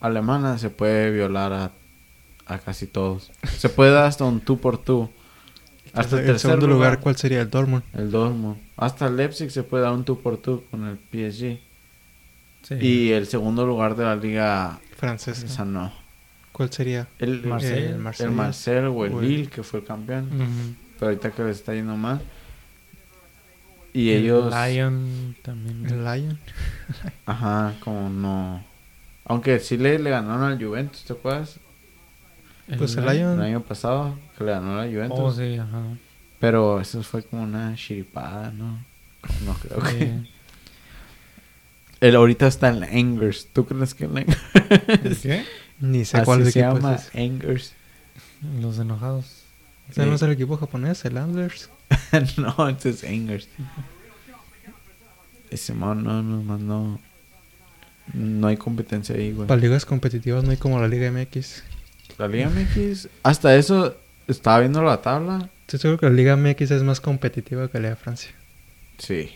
[0.00, 1.72] alemana se puede violar a,
[2.46, 3.30] a casi todos.
[3.58, 5.10] Se puede dar hasta un tú por tú.
[5.94, 7.40] Hasta el, el tercer segundo lugar, lugar, ¿cuál sería?
[7.40, 7.82] El Dortmund.
[7.94, 8.58] el Dortmund.
[8.76, 11.58] Hasta el Leipzig se puede dar un tú por tú con el PSG.
[12.62, 12.74] Sí.
[12.80, 15.46] Y el segundo lugar de la liga Francesa.
[15.46, 15.90] esa no.
[16.52, 17.06] ¿Cuál sería?
[17.18, 17.76] El Marsella.
[17.90, 18.30] El el.
[18.32, 20.76] Marcel o el O el- Lille, que fue el campeón.
[20.98, 22.20] Pero ahorita que les está yendo mal.
[23.94, 24.52] Y El ellos...
[24.54, 25.86] Lion también.
[25.86, 26.38] El Lyon.
[27.26, 28.64] Ajá, como no...
[29.28, 31.58] Aunque sí le, le ganaron al Juventus, ¿te acuerdas?
[32.76, 33.14] Pues el Lion.
[33.16, 35.18] Lion- El año pasado, que le ganó a la Juventus.
[35.18, 35.82] Oh, sí, ajá.
[36.40, 38.78] Pero eso fue como una chiripada, ¿no?
[39.44, 39.90] No creo que...
[40.06, 40.30] Sí.
[42.00, 43.48] Él ahorita está en Angers.
[43.52, 44.38] ¿Tú crees que el Angers?
[45.04, 45.44] ¿El qué?
[45.80, 47.10] Ni sé Así cuál se equipo llama, es.
[47.14, 47.72] Angers.
[48.60, 49.42] Los enojados.
[49.90, 51.04] ¿Ese no es el equipo japonés?
[51.04, 51.70] ¿El Antlers?
[52.36, 53.48] no, ese es Angers.
[55.50, 57.00] Ese man, no, no, man,
[58.14, 58.46] no.
[58.46, 59.48] Hay competencia ahí, güey.
[59.48, 61.62] Para ligas competitivas no hay como la Liga MX.
[62.18, 65.50] La Liga MX, hasta eso, estaba viendo la tabla.
[65.62, 68.30] Estoy seguro que la Liga MX es más competitiva que la de Francia.
[68.98, 69.30] Sí.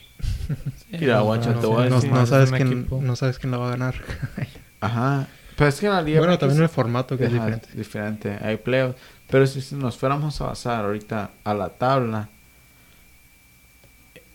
[0.91, 2.11] Mira, no, guacho, no, te voy a decir.
[2.11, 3.95] no es sabes quién, no sabes quién la va a ganar.
[4.81, 5.29] Ajá.
[5.57, 7.69] Pero es que la Liga bueno, MX también el formato que es diferente.
[7.75, 8.39] diferente.
[8.41, 8.99] Hay playoffs.
[9.31, 12.29] Pero si si nos fuéramos a basar ahorita a la tabla,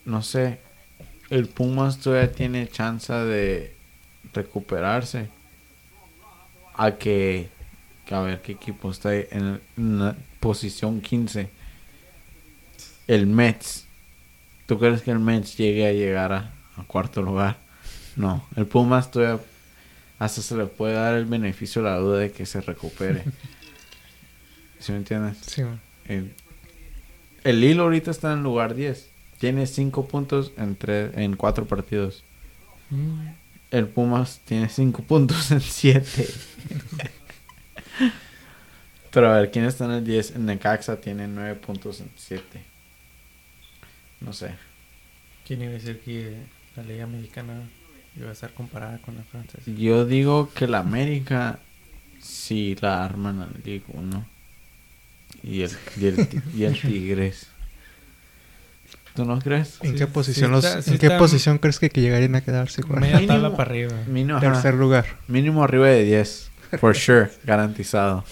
[0.05, 0.59] no sé,
[1.29, 3.76] el Pumas todavía tiene chance de
[4.33, 5.29] recuperarse.
[6.75, 7.49] A que,
[8.05, 9.59] que a ver qué equipo está ahí en,
[9.99, 11.49] la posición 15.
[13.07, 13.85] El Mets.
[14.67, 17.57] ¿Tú crees que el Mets llegue a llegar a, a cuarto lugar?
[18.15, 19.39] No, el Pumas todavía
[20.19, 23.23] hasta se le puede dar el beneficio la duda de que se recupere.
[24.79, 25.37] ¿Sí me entiendes?
[25.45, 25.63] Sí.
[26.05, 26.33] El,
[27.43, 29.09] el Lille ahorita está en lugar 10.
[29.39, 32.23] Tiene 5 puntos en, tre- en 4 partidos.
[32.89, 33.27] Mm.
[33.71, 36.27] El Pumas tiene 5 puntos en 7.
[39.11, 40.35] Pero a ver, ¿quién está en el 10?
[40.35, 42.43] El Necaxa tiene 9 puntos en 7.
[44.21, 44.55] No sé.
[45.45, 46.37] ¿Quién iba a decir que
[46.75, 47.69] la Liga Mexicana
[48.15, 49.69] iba a estar comparada con la francesa?
[49.71, 51.59] Yo digo que la América
[52.19, 54.27] sí la arman al Liga 1.
[55.43, 57.47] Y el, y, el, y el Tigres.
[59.17, 59.79] ¿Tú no crees?
[59.81, 62.35] ¿En Sí, qué sí posición los- está- sí ¿En qué posición crees que, que llegarían
[62.35, 62.83] a quedarse?
[62.83, 63.93] con Media Mínimo- tabla para arriba.
[64.07, 64.51] Mínimo, ajá.
[64.53, 65.05] Tercer lugar.
[65.27, 66.51] Mínimo arriba de 10.
[66.79, 67.29] For sure.
[67.43, 68.23] garantizado.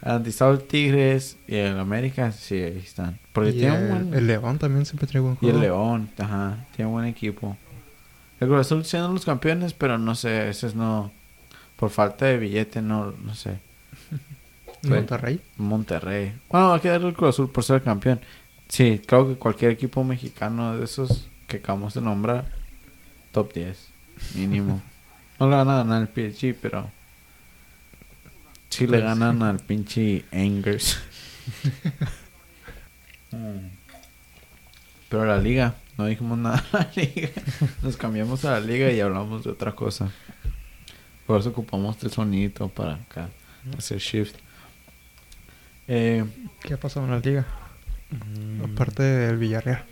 [0.00, 3.18] Garantizado el Tigres y el América, sí, ahí están.
[3.32, 4.14] Porque Y tiene un el, buen...
[4.14, 5.56] el León también siempre trae buen Y juego.
[5.56, 6.56] el León, ajá.
[6.74, 7.56] Tiene buen equipo.
[8.40, 11.12] El Cruz Azul siendo los campeones, pero no sé, ese es no...
[11.76, 13.58] Por falta de billete, no, no sé.
[14.82, 15.40] Monterrey.
[15.58, 16.32] Monterrey.
[16.48, 18.20] Bueno, hay que darle el Cruz Azul por ser campeón.
[18.72, 22.46] Sí, creo que cualquier equipo mexicano de esos que acabamos de nombrar,
[23.30, 23.88] top 10,
[24.34, 24.80] mínimo.
[25.38, 26.90] no le van a ganar el PSG, pero
[28.70, 30.98] Sí le ganan al pinche Angers.
[33.34, 33.70] Mm.
[35.08, 37.30] Pero la liga, no dijimos nada de la liga.
[37.82, 40.12] Nos cambiamos a la liga y hablamos de otra cosa.
[41.26, 43.30] Por eso ocupamos este sonido para acá,
[43.78, 44.36] hacer shift.
[45.88, 46.26] Eh,
[46.62, 47.46] ¿Qué ha pasado en la liga?
[48.12, 49.84] Mm, Aparte del Villarreal.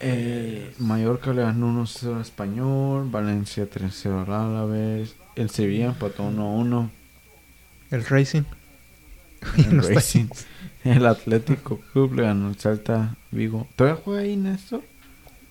[0.00, 6.90] eh, Mallorca le ganó 1-0 al Español, Valencia 3-0 al Alavés, el Sevilla empató 1-1.
[7.90, 8.42] El Racing.
[9.56, 10.26] El Racing.
[10.84, 13.66] El Atlético Club le ganó el Salta Vigo.
[13.76, 14.82] ¿Todavía juega ahí Néstor?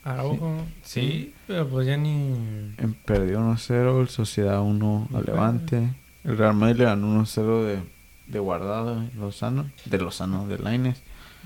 [0.04, 0.66] Araujo.
[0.84, 2.34] Sí, pero pues ya ni.
[2.78, 5.94] Em, Perdió 1-0, el Sociedad 1 al Levante.
[6.24, 7.80] El Real Madrid le ganó 1-0 de,
[8.28, 9.70] de Guardado en Lozano.
[9.86, 11.02] De Lozano, de Laines.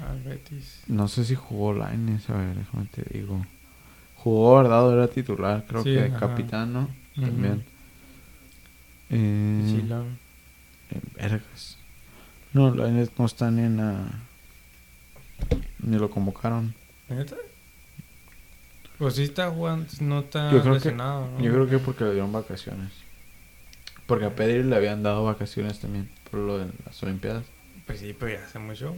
[0.06, 0.82] Al Betis.
[0.88, 3.46] No sé si jugó Laines, a ver, déjame te digo.
[4.16, 6.20] Jugó Guardado, era titular, creo Sí, que ajá.
[6.20, 6.82] capitán, ¿no?
[7.18, 7.22] Ujú.
[7.26, 7.66] También.
[9.10, 10.18] Eh, Chilón.
[10.92, 11.78] en Vergas.
[12.54, 14.06] No, Laines no está ni en la...
[15.80, 16.74] Ni lo convocaron.
[17.10, 17.36] ¿Neta?
[18.98, 21.40] Pues sí está jugando, no está Yo creo que- lesionado, ¿no?
[21.40, 22.92] Yo creo que porque le dieron vacaciones.
[24.08, 27.46] Porque a Pedri le habían dado vacaciones también por lo de las Olimpiadas.
[27.86, 28.96] Pues sí, pero ya hace mucho.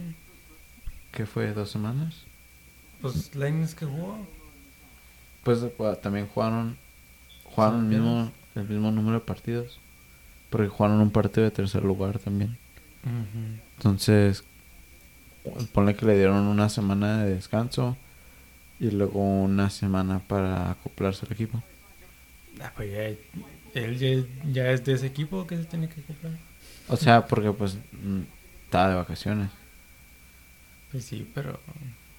[1.12, 1.52] ¿Qué fue?
[1.52, 2.14] ¿Dos semanas?
[3.00, 4.18] Pues Lainez que jugó.
[5.44, 6.76] Pues jua- también jugaron
[7.44, 9.78] jugaron el mismo, el mismo número de partidos.
[10.50, 12.56] Porque jugaron un partido de tercer lugar también.
[13.78, 14.44] Entonces,
[15.72, 17.96] ponle que le dieron una semana de descanso
[18.78, 21.62] y luego una semana para acoplarse al equipo.
[22.60, 23.04] Ah, pues ya,
[23.80, 26.32] él ya, ya es de ese equipo que se tiene que comprar.
[26.88, 28.20] O sea, porque pues mm,
[28.64, 29.50] estaba de vacaciones.
[30.92, 31.60] Pues sí, pero.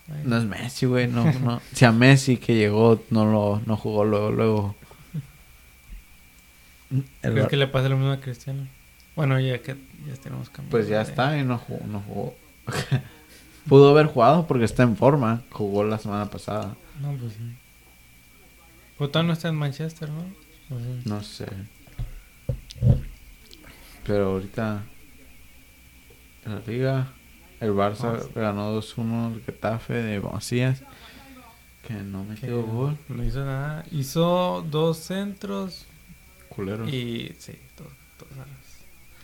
[0.10, 1.62] ay, No es Messi, güey, no, no.
[1.74, 4.76] Si a Messi que llegó no lo no jugó luego, luego.
[6.92, 8.68] El ¿Crees Bar- que le pasa lo mismo a Cristiano?
[9.16, 9.76] Bueno, ya que
[10.08, 10.72] ya tenemos cambiado.
[10.72, 12.36] Pues ya de- está y no jugó, no jugó.
[13.68, 15.44] Pudo haber jugado porque está en forma.
[15.52, 16.76] Jugó la semana pasada.
[17.00, 17.56] No, pues sí.
[18.98, 20.22] Botán no está en Manchester, ¿no?
[20.70, 21.46] Sea, No sé.
[24.06, 24.82] Pero ahorita
[26.46, 27.08] en la liga
[27.62, 28.34] el Barça Barça.
[28.36, 30.82] ganó 2-1 al Getafe de Macías.
[31.88, 32.98] Que no que metió gol.
[33.10, 33.84] No hizo nada.
[33.92, 35.86] Hizo dos centros
[36.50, 36.88] Culero.
[36.88, 37.36] y.
[37.40, 38.48] Sí, todas las-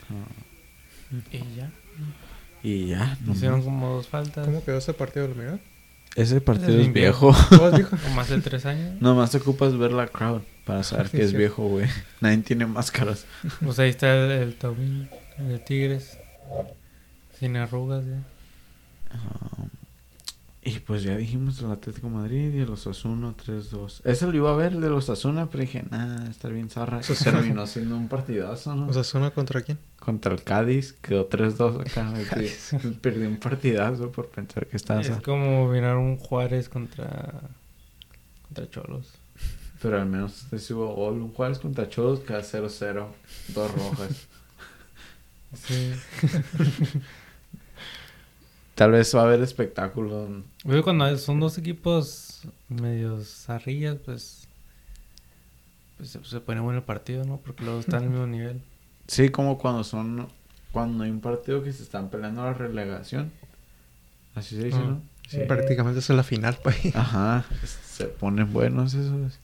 [0.10, 1.22] Ah.
[1.32, 1.72] Y ya.
[2.64, 3.18] Y ya.
[3.26, 3.66] no Hicieron más.
[3.66, 4.46] como dos faltas.
[4.46, 5.60] ¿Cómo quedó ese partido, lo miró?
[6.16, 7.36] Ese partido es viejo.
[7.50, 7.96] ¿Cómo dijo?
[8.08, 9.00] O más de tres años.
[9.02, 11.38] Nomás te ocupas ver la crowd para saber que es sí.
[11.38, 11.88] viejo, güey.
[12.22, 13.26] Nadie tiene máscaras.
[13.64, 16.18] Pues ahí está el, el Taubín, el de Tigres.
[17.40, 18.24] Sin arrugas ya.
[19.12, 19.68] Ah,
[20.68, 24.02] y pues ya dijimos el Atlético de Madrid y el Osasuna 3-2.
[24.04, 27.00] Ese lo iba a ver, el de los Osasuna, pero dije, nah, está bien zarra.
[27.00, 28.88] Y terminó siendo un partidazo, ¿no?
[28.88, 29.78] O sea, ¿suena contra quién?
[29.98, 32.14] Contra el Cádiz, quedó 3-2 acá.
[33.02, 35.00] Perdí un partidazo por pensar que estaba...
[35.00, 37.44] Es como mirar un Juárez contra.
[38.48, 39.14] contra Cholos.
[39.82, 41.22] Pero al menos este sí hubo gol.
[41.22, 43.08] Un Juárez contra Cholos queda 0-0.
[43.50, 44.28] Dos rojas.
[45.54, 45.94] Sí.
[48.78, 50.44] Tal vez va a haber espectáculo.
[50.64, 54.48] Luego cuando son dos equipos medios zarrillas, pues.
[55.98, 57.38] Pues se, se pone bueno el partido, ¿no?
[57.38, 58.62] Porque luego están al mismo nivel.
[59.08, 60.28] Sí, como cuando son...
[60.72, 63.32] Cuando hay un partido que se están peleando la relegación.
[64.36, 64.88] Así se dice, Mm.
[64.90, 65.02] ¿no?
[65.28, 65.40] Sí.
[65.48, 66.96] Prácticamente es la final, pues.
[66.96, 67.46] Ajá,
[67.84, 69.40] se ponen buenos esos.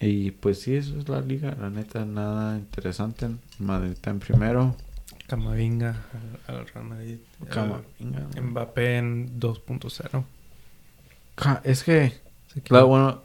[0.00, 1.56] Y pues sí, eso es la liga.
[1.60, 3.28] La neta, nada interesante.
[3.60, 4.76] Madrid está en primero.
[5.26, 6.04] Camavinga
[6.46, 7.18] al, al Real Madrid.
[7.50, 8.28] Camavinga.
[8.34, 10.24] El Mbappé en 2.0.
[11.34, 12.12] Ca- Es que,
[12.62, 13.22] claro, bueno,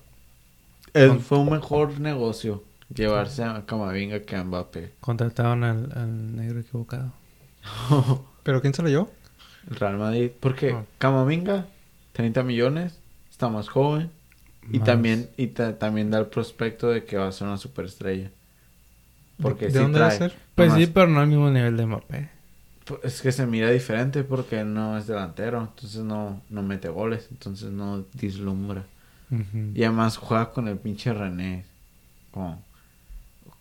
[0.93, 4.93] él fue un mejor negocio llevarse a Camavinga que a Mbappé.
[5.01, 7.11] Contrataron al, al negro equivocado.
[8.43, 9.11] ¿Pero quién se lo llevó?
[9.69, 10.85] El Real Madrid, porque Ah.
[10.97, 11.67] Camavinga,
[12.13, 12.97] 30 millones,
[13.29, 14.09] está más joven.
[14.71, 18.29] Y también y ta- también da el prospecto de que va a ser una superestrella.
[19.41, 20.29] Porque ¿De sí dónde va a trae.
[20.29, 20.37] ser?
[20.55, 22.29] Pues Nomás- sí, pero no al mismo nivel de Mbappé.
[22.85, 27.27] Pues Es que se mira diferente porque no es delantero, entonces no, no mete goles,
[27.31, 28.83] entonces no dislumbra.
[29.75, 31.63] Y además juega con el pinche René.
[32.31, 32.63] Como,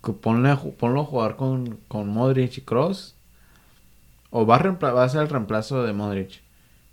[0.02, 3.14] que ponle, ponlo a jugar con, con Modric y Cross.
[4.30, 6.40] O va a, va a ser el reemplazo de Modric.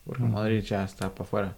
[0.05, 0.23] Porque.
[0.23, 1.55] Modric ya está para afuera.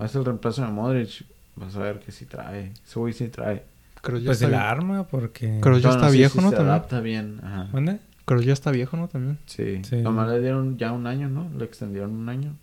[0.00, 1.24] Va a ser el reemplazo de Modric.
[1.54, 2.72] Vas a ver que sí trae.
[2.84, 3.62] Ese güey sí trae.
[4.02, 4.62] Creo ya Pues está el bien.
[4.62, 5.58] arma, porque...
[5.62, 6.50] Creo ya está viejo, sí ¿no?
[6.50, 6.70] Se También.
[6.74, 7.40] adapta bien.
[7.42, 7.68] Ajá.
[7.72, 7.98] ¿Mande?
[8.26, 9.08] Creo ya está viejo, ¿no?
[9.08, 9.38] También.
[9.46, 9.80] Sí.
[9.88, 9.96] Sí.
[10.02, 11.50] Nomás le dieron ya un año, ¿no?
[11.56, 12.54] Le extendieron un año.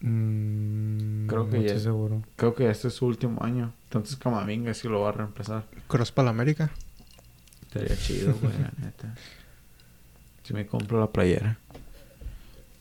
[0.00, 2.22] Mm, Creo que no ya- estoy seguro.
[2.36, 3.72] Creo que este es su último año.
[3.84, 5.64] Entonces Camavinga sí lo va a reemplazar.
[5.88, 6.70] Cross para la América.
[7.62, 9.14] Estaría chido, güey, la neta.
[10.42, 11.58] Si me compro la playera.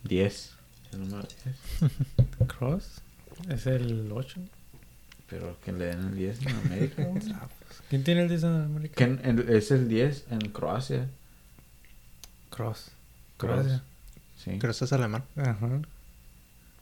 [0.05, 0.55] 10.
[0.93, 1.27] El número
[1.79, 1.91] 10.
[2.57, 3.01] Cross.
[3.49, 4.41] Es el 8.
[5.29, 7.21] Pero que le den el 10 en América, güey.
[7.89, 9.03] ¿Quién tiene el 10 en América?
[9.03, 11.07] En- es el 10 en Croacia.
[12.49, 12.91] Cross.
[13.37, 13.53] Cross.
[13.55, 13.83] Croacia.
[14.37, 14.59] Sí.
[14.59, 15.23] Que es alemán.
[15.35, 15.81] Ajá.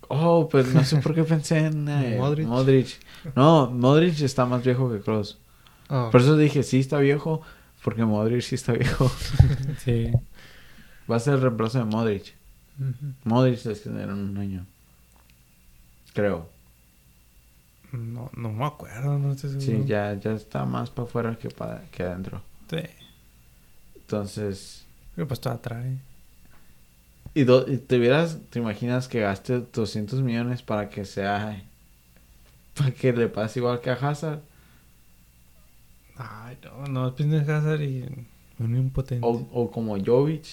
[0.09, 2.47] Oh, pues no sé por qué pensé en eh, Modric.
[2.47, 2.87] Modric.
[3.35, 5.37] No, Modric está más viejo que Cross.
[5.89, 7.41] Oh, Por eso dije, sí está viejo,
[7.83, 9.11] porque Modric sí está viejo.
[9.83, 10.11] Sí.
[11.09, 12.33] Va a ser el reemplazo de Modric.
[12.79, 13.13] ujú.
[13.23, 14.65] Modric les en un año.
[16.13, 16.49] Creo.
[17.97, 19.85] No, no me acuerdo, no estoy Sí, seguro.
[19.87, 22.41] ya, ya está más para afuera que para que adentro.
[22.69, 22.77] Sí.
[23.95, 24.85] Entonces,
[25.15, 25.97] Pero pues todo trae.
[27.33, 31.61] y, do- y te hubieras, te imaginas que gaste 200 millones para que sea,
[32.77, 34.39] para que le pase igual que a Hazard.
[36.15, 38.03] Ay, no, no, pienso en Hazard y
[38.59, 39.25] un impotente.
[39.27, 40.45] O, o como Jovic.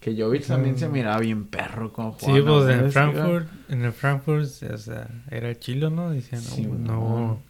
[0.00, 0.78] Que Jovic también Mm.
[0.78, 2.44] se miraba bien perro con Sí, Juan.
[2.46, 6.10] pues en el Frankfurt, en el Frankfurt, o sea, era chilo, ¿no?
[6.10, 7.40] Decían, no, Sí, no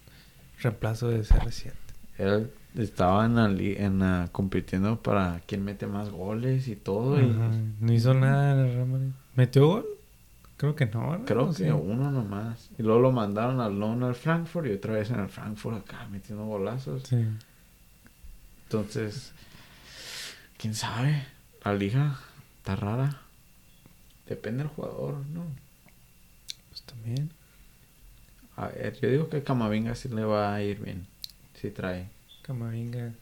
[0.62, 1.72] reemplazo de CR7.
[2.16, 7.20] Él estaba en la, li- en la- compitiendo para quién mete más goles y todo.
[7.20, 7.26] y
[7.80, 9.10] No hizo nada en el Real Madrid.
[9.36, 9.86] ¿Metió gol?
[10.56, 11.24] Creo que no, ¿no?
[11.26, 11.72] Creo que sé.
[11.72, 12.70] uno nomás.
[12.78, 16.08] Y luego lo mandaron al loan al Frankfurt y otra vez en el Frankfurt acá
[16.10, 17.04] metiendo golazos.
[17.04, 17.24] Sí.
[18.64, 19.32] Entonces,
[20.56, 21.24] quién sabe.
[21.64, 22.18] La liga
[22.68, 23.22] está rara.
[24.26, 25.46] Depende del jugador, ¿no?
[26.68, 27.30] Pues también.
[28.56, 31.06] A ver, yo digo que Camavinga sí le va a ir bien.
[31.54, 32.10] Sí trae.
[32.42, 33.14] Camavinga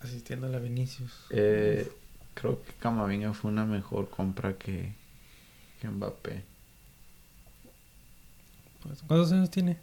[0.00, 1.12] asistiendo a la Vinicius.
[1.30, 1.88] Eh,
[2.34, 4.92] creo que Camavinga fue una mejor compra que,
[5.80, 6.42] que Mbappé.
[8.82, 9.76] Pues, ¿Cuántos años tiene?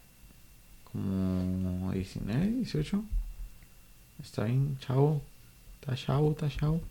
[0.92, 3.02] Como 19, 18.
[4.22, 5.22] Está bien, chavo.
[5.80, 6.82] Está chavo, está chavo.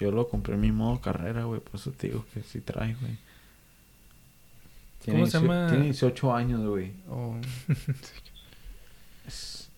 [0.00, 1.60] Yo lo compré en mi modo carrera, güey.
[1.60, 3.16] Por eso te digo que sí trae, güey.
[5.04, 5.68] Tiene ¿Cómo se 18 llama?
[5.70, 6.92] Tiene 18 años, güey.
[7.08, 7.36] O
[9.26, 9.68] Es-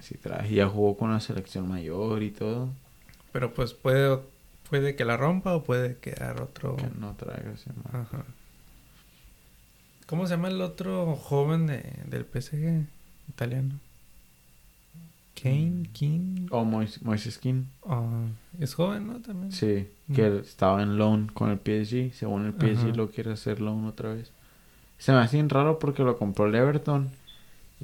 [0.00, 0.50] Sí trae.
[0.54, 2.70] Ya jugó con la selección mayor y todo.
[3.32, 4.18] Pero pues puede,
[4.70, 6.76] puede que la rompa o puede quedar otro.
[6.76, 8.06] Que no traiga ese man.
[8.06, 8.24] Ajá.
[10.06, 12.86] ¿Cómo se llama el otro joven de, del PSG
[13.28, 13.78] italiano?
[15.42, 16.46] Kane, King.
[16.50, 17.64] Oh, Mois- Moises King.
[17.86, 18.26] Ah,
[18.58, 19.20] es joven, ¿no?
[19.20, 19.52] También.
[19.52, 20.14] Sí, Mm.
[20.14, 22.12] que él estaba en loan con el PSG.
[22.14, 22.96] Según el PSG Ajá.
[22.96, 24.32] lo quiere hacer loan otra vez.
[24.98, 27.10] Se me hace bien raro porque lo compró el Everton.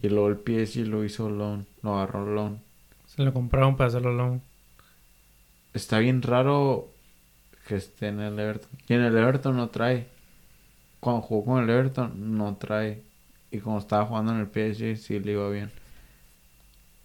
[0.03, 1.67] Y luego el PSG lo hizo loan.
[1.83, 2.61] Lo agarró loan.
[3.07, 4.43] Se lo compraron para hacerlo loan.
[5.73, 6.89] Está bien raro
[7.69, 8.71] que esté en el Everton.
[8.89, 10.07] Y en el Everton no trae.
[11.01, 13.03] Cuando jugó con el Everton no trae.
[13.51, 15.71] Y cuando estaba jugando en el PSG sí le iba bien.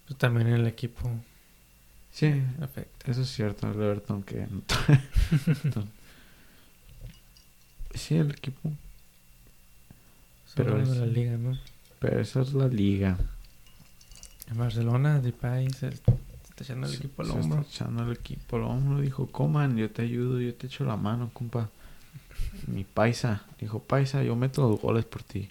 [0.10, 1.10] Pues también el equipo
[2.12, 3.12] Sí, afecta.
[3.12, 3.72] eso es cierto.
[3.72, 4.47] El Everton que
[7.93, 8.72] sí, el equipo.
[10.55, 11.57] Pero es- la liga, ¿no?
[11.99, 13.18] Pero eso es la liga.
[14.49, 16.14] En Barcelona, Depay se está
[16.60, 17.62] echando el Se- equipo al se hombro.
[17.62, 18.99] está echando el equipo al hombro.
[19.01, 21.70] Dijo, coman, yo te ayudo, yo te echo la mano, compa.
[22.68, 23.43] Mi paisa.
[23.60, 25.49] Dijo, paisa, yo meto los goles por ti.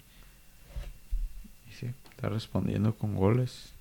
[1.69, 3.71] Y sí, está respondiendo con goles.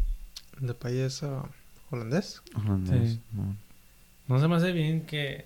[0.60, 1.44] Depay es ah,
[1.90, 2.42] holandés.
[2.54, 3.20] Holandés, Sí.
[3.32, 3.56] no.
[4.28, 5.44] No se me hace bien que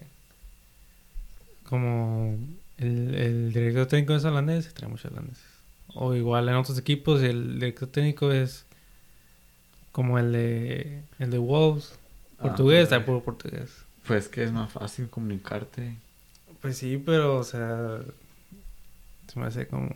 [1.65, 2.37] como
[2.79, 5.45] el, el director técnico es holandés, trae muchos holandeses.
[5.95, 8.65] O igual en otros equipos el director técnico es
[9.93, 11.93] como el de el de Wolves,
[12.41, 13.71] portugués, Ah, está puro portugués.
[14.07, 15.97] Pues que es más fácil comunicarte.
[16.61, 18.01] Pues sí, pero o sea,
[19.33, 19.95] se me hace como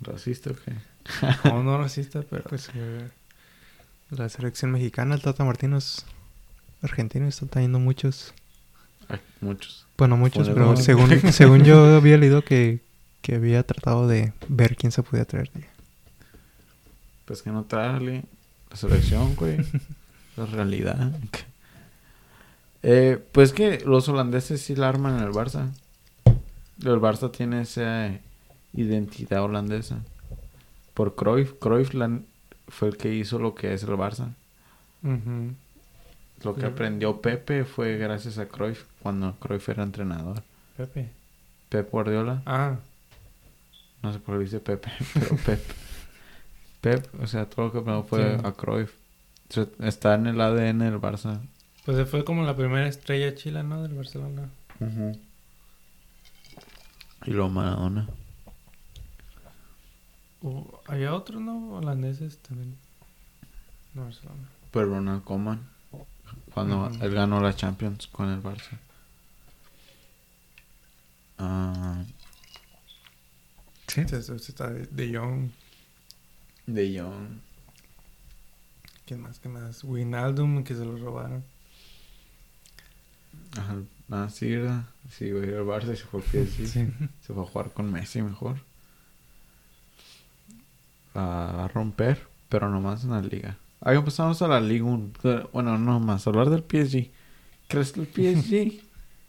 [0.00, 0.72] ¿Racista o qué?
[1.42, 3.08] como no racista, pero Pues eh,
[4.10, 6.04] la selección mexicana, el Tata Martino es
[6.82, 8.32] argentino está trayendo muchos.
[9.08, 9.86] Hay muchos.
[9.96, 12.80] Bueno, muchos, pero según, según yo había leído que,
[13.22, 15.50] que había tratado de ver quién se podía traer.
[17.24, 18.22] Pues que no trae
[18.70, 19.58] la selección, güey.
[20.36, 21.12] la realidad.
[22.82, 25.70] Eh, pues que los holandeses sí la arman en el Barça.
[26.26, 28.12] El Barça tiene esa
[28.74, 30.00] identidad holandesa.
[30.94, 31.54] Por Cruyff.
[31.58, 32.20] Cruyff la-
[32.68, 34.32] fue el que hizo lo que es el Barça.
[36.42, 40.42] Lo que aprendió Pepe fue gracias a Cruyff, cuando Cruyff era entrenador.
[40.76, 41.08] Pepe.
[41.68, 42.76] Pep Guardiola, Ah,
[44.02, 45.60] no sé por qué dice Pepe, pero Pep.
[46.80, 48.42] Pep, o sea, todo lo que aprendió fue Sí.
[48.44, 48.92] a Cruyff.
[49.50, 51.40] O sea, Está en el ADN del Barça.
[51.84, 53.82] pues fue como la primera estrella chila, ¿no?
[53.82, 54.48] Del Barcelona.
[57.24, 58.08] Y luego Maradona.
[60.46, 61.70] Hubo- había otros, ¿no?
[61.78, 62.76] Holandeses también.
[63.94, 64.48] No, Barcelona.
[64.70, 65.68] Por Ronald Koeman.
[66.54, 68.78] Cuando él ganó la Champions con el Barça.
[71.38, 72.04] Ah,
[73.88, 74.02] sí.
[74.04, 75.50] De, Jong.
[76.66, 77.40] De Jong.
[79.04, 79.38] ¿Quién más?
[79.38, 79.84] ¿Quién más?
[79.84, 81.44] Wijnaldum, que se lo robaron.
[83.58, 83.76] Ajá.
[84.10, 84.84] Ah, sí, ¿verdad?
[85.10, 86.66] Sí, güey, el Barça y se fue al PSG.
[86.66, 86.88] Sí.
[87.22, 88.58] Se fue a jugar con Messi mejor.
[91.18, 93.56] A romper, pero nomás en la liga.
[93.80, 94.84] Ahí pasamos a la liga.
[94.84, 95.12] un-
[95.52, 97.10] Bueno, no más, hablar del PSG.
[97.68, 98.80] ¿Crees que el PSG,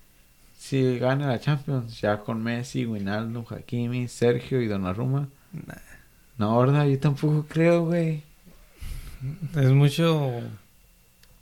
[0.59, 5.27] si gana la Champions, ya con Messi, Wijnaldum, Hakimi, Sergio y Donnarumma?
[5.53, 5.75] Nah.
[6.37, 6.85] No, ¿verdad?
[6.87, 8.21] Yo tampoco creo, güey.
[9.55, 10.41] Es mucho.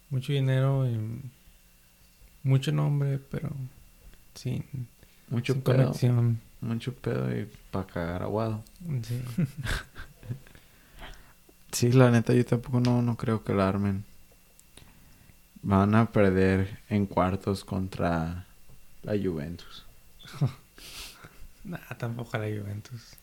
[0.09, 1.21] Mucho dinero y.
[2.43, 3.49] Mucho nombre, pero.
[4.35, 4.63] Sin,
[5.29, 5.77] Mucho sin pedo.
[5.77, 6.39] conexión.
[6.61, 8.63] Mucho pedo y para cagar aguado.
[9.03, 9.21] Sí.
[11.76, 14.05] Sí, la neta, yo tampoco no, no creo que la armen.
[15.61, 18.45] Van a perder en cuartos contra
[19.03, 19.84] la Juventus.
[21.65, 23.17] nah, tampoco la Juventus.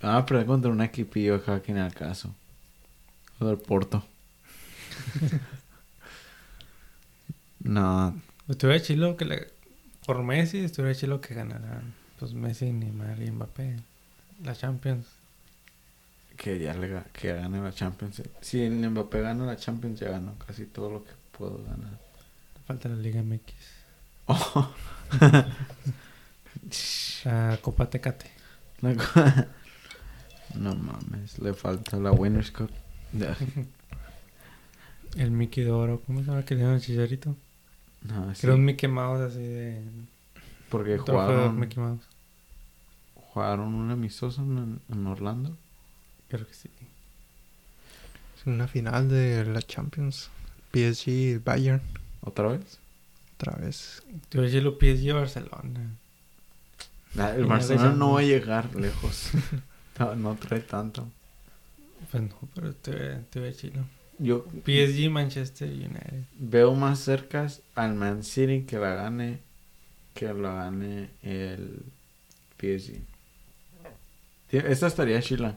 [0.00, 2.34] Van a perder contra un equipillo acá que ni al caso.
[3.38, 4.02] O del Porto.
[7.58, 8.18] no,
[8.48, 9.48] Estuviera chilo que le.
[10.06, 11.92] Por Messi, estuviera chilo que ganaran.
[12.18, 13.76] Pues Messi, Neymar y Mbappé.
[14.42, 15.04] La Champions.
[16.36, 18.22] Que ya le que gane la Champions.
[18.40, 21.98] Si el Mbappé gana la Champions, ya ganó casi todo lo que puedo ganar.
[22.66, 23.52] Falta la Liga MX.
[24.26, 24.74] Oh.
[27.24, 28.30] La Copa Tecate.
[28.80, 29.20] La co-
[30.58, 32.70] no mames, le falta la Winners Cup.
[35.16, 36.00] El Mickey de Oro.
[36.06, 37.36] ¿Cómo se llama que le llaman el chicharito?
[38.02, 39.82] No, sí, era un Mickey Mouse así de.
[40.68, 42.02] porque jugaron, Mickey Mouse.
[43.14, 45.56] jugaron un amistoso en, en Orlando.
[46.28, 46.68] Creo que sí.
[48.38, 50.30] Es una final de la Champions.
[50.72, 51.82] PSG Bayern.
[52.20, 52.78] ¿Otra vez?
[53.36, 54.02] Otra vez.
[54.22, 55.96] Estuviera chilo PSG o Barcelona.
[57.16, 59.30] Ah, el Barcelona no va a llegar lejos.
[59.98, 61.08] no, no trae tanto.
[62.10, 63.84] Pues no, pero estuviera estuviera chilo.
[64.18, 66.24] Yo PSG Manchester United.
[66.38, 69.40] veo más cerca al Man City que la gane
[70.14, 71.82] que la gane el
[72.58, 73.00] PSG.
[74.50, 75.56] Esta estaría chila.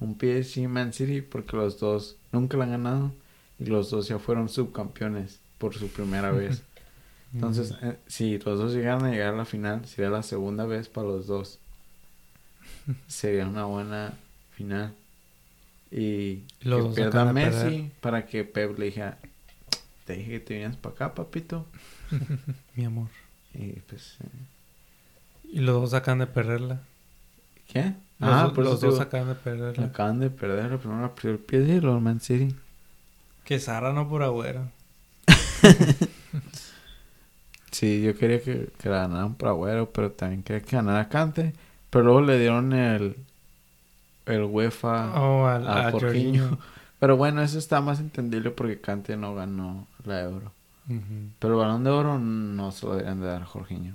[0.00, 3.12] Un PSG Man City porque los dos nunca la han ganado
[3.58, 6.62] y los dos ya fueron subcampeones por su primera vez.
[7.34, 7.86] Entonces, Mm.
[7.86, 11.08] eh, si los dos llegaran a llegar a la final, sería la segunda vez para
[11.08, 11.58] los dos.
[13.06, 14.14] Sería una buena
[14.52, 14.94] final.
[15.90, 17.90] Y Los que pierda Messi perder.
[18.00, 19.18] para que Pep le dijera,
[20.06, 21.66] te dije que te vienes para acá, papito.
[22.76, 23.08] Mi amor.
[23.54, 24.28] Y pues, eh,
[25.52, 26.80] Y los dos acaban de perderla.
[27.66, 27.92] ¿qué?
[28.18, 29.86] Los, ah, por los dos acaban de perderla.
[29.86, 30.72] acaban de perder.
[30.72, 32.54] La primera el PSG y el Man City.
[33.44, 34.68] Que Sara no por agüero.
[37.70, 41.52] Sí, yo quería que, que la ganaran por Agüero, pero también quería que ganara Cante.
[41.90, 43.16] Pero luego le dieron el,
[44.26, 46.48] el UEFA Oh, al, a a, Jorginho.
[46.48, 46.58] Jorginho.
[46.98, 50.50] Pero bueno, eso está más entendible porque Cante no ganó la Euro.
[51.38, 53.94] Pero el balón de oro no se lo deberían de dar a Jorginho.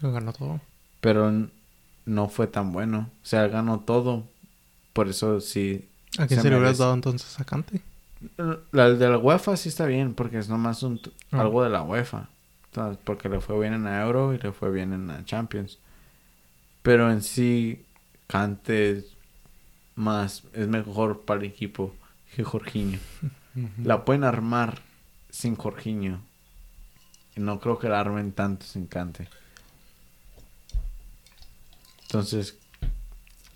[0.00, 0.60] Pero ganó todo.
[1.00, 1.48] Pero
[2.06, 3.10] no fue tan bueno.
[3.22, 4.24] O sea, ganó todo.
[4.92, 5.88] Por eso sí.
[6.18, 7.80] ¿A quién Se se, le hubieras dado entonces a Cante?
[8.70, 11.00] La de la UEFA sí está bien porque es nomás un,
[11.32, 11.40] Ah.
[11.40, 12.28] algo de la UEFA.
[13.04, 15.78] Porque le fue bien en la Euro y le fue bien en la Champions.
[16.82, 17.84] Pero en sí,
[18.26, 19.04] Cante es
[19.94, 21.94] más, es mejor para el equipo
[22.34, 22.98] que Jorginho.
[23.84, 24.80] La pueden armar
[25.30, 26.20] sin Jorginho.
[27.36, 29.28] Y no creo que la armen tanto sin Cante.
[32.12, 32.58] Entonces,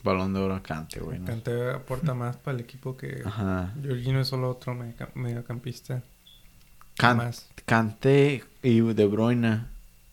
[0.02, 1.18] balón de oro a Cante, güey.
[1.18, 1.26] ¿no?
[1.26, 3.74] Kanté aporta más para el equipo que Ajá.
[3.86, 6.02] Jorginho es solo otro mediocam- mediocampista.
[6.96, 7.50] Can- Más.
[7.66, 9.64] Kanté y De Bruyne.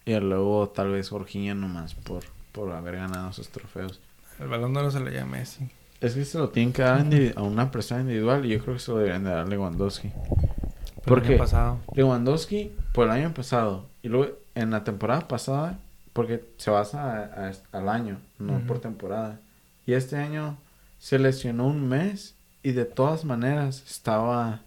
[0.06, 4.02] Y luego tal vez Jorginho nomás por, por haber ganado esos trofeos.
[4.42, 5.70] El balón de oro se le llama Messi.
[6.02, 7.06] Es que se lo tienen que dar
[7.38, 10.10] a una persona individual y yo creo que se lo deberían de dar a Lewandowski.
[10.10, 11.80] Por ¿Por el año pasado.
[11.96, 15.80] Lewandowski por el año pasado y luego en la temporada pasada
[16.14, 19.40] porque se basa a- a- al año, no por temporada.
[19.86, 20.58] Y este año
[21.00, 24.62] se lesionó un mes y de todas maneras estaba...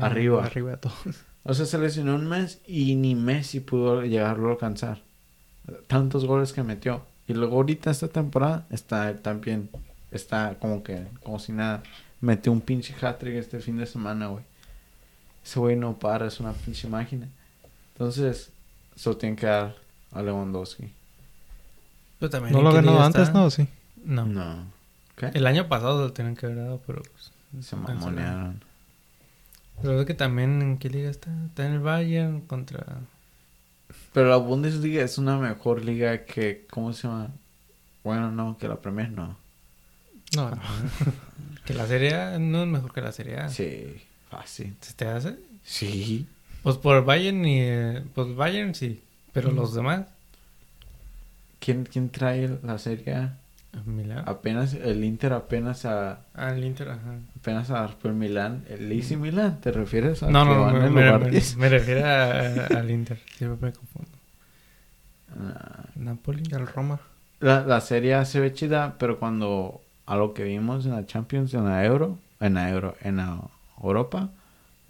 [0.00, 0.44] Arriba.
[0.44, 0.92] Arriba de todo.
[1.44, 5.00] O sea, se lesionó un mes y ni Messi pudo llegarlo a alcanzar.
[5.86, 7.02] Tantos goles que metió.
[7.28, 9.68] Y luego ahorita esta temporada está también,
[10.10, 11.82] está como que, como si nada.
[12.20, 14.44] Metió un pinche hat-trick este fin de semana, güey.
[15.44, 17.28] Ese güey no para, es una pinche máquina.
[17.94, 18.50] Entonces,
[18.94, 19.74] se lo tienen que dar
[20.12, 20.90] a Lewandowski.
[22.18, 23.32] Pero también ¿No ¿en lo ha qué ganado liga antes, está?
[23.38, 23.50] no?
[23.50, 23.66] Sí.
[24.04, 24.26] No.
[24.26, 24.66] No.
[25.16, 25.26] ¿Qué?
[25.34, 28.62] El año pasado lo tenían que haber dado, pero pues, Se mamonearon.
[29.82, 31.30] Pero es que también en qué liga está.
[31.46, 32.98] Está en el Bayern contra.
[34.12, 37.30] Pero la Bundesliga es una mejor liga que, ¿cómo se llama?
[38.04, 39.36] Bueno, no, que la Premier no.
[40.36, 40.56] No, no.
[41.64, 43.48] Que la Serie A no es mejor que la Serie A.
[43.48, 43.94] Sí,
[44.28, 44.74] fácil.
[44.80, 45.36] ¿Se te hace?
[45.64, 46.26] Sí.
[46.64, 47.60] Pues por Bayern y.
[47.60, 49.00] eh, Pues Bayern sí.
[49.32, 49.56] Pero Mm.
[49.56, 50.02] los demás.
[51.60, 53.14] ¿Quién, quién trae la serie?
[53.14, 53.36] A?
[53.86, 54.24] Milán.
[54.28, 57.14] Apenas, el Inter apenas a, Ah, el Inter, ajá.
[57.40, 58.64] apenas a por Milán.
[58.68, 59.60] ¿El AC Milán?
[59.62, 61.56] ¿Te refieres a No, no, van me, en me- lugar me- 10?
[61.56, 63.18] me refiero a- al Inter.
[63.36, 64.10] Siempre me confundo.
[65.40, 66.42] Ah, Napoli.
[66.52, 67.00] El Roma.
[67.40, 71.06] La, la serie A se ve chida, pero cuando a lo que vimos en la
[71.06, 73.38] Champions, en la Euro, en la Euro, en la
[73.82, 74.28] Europa,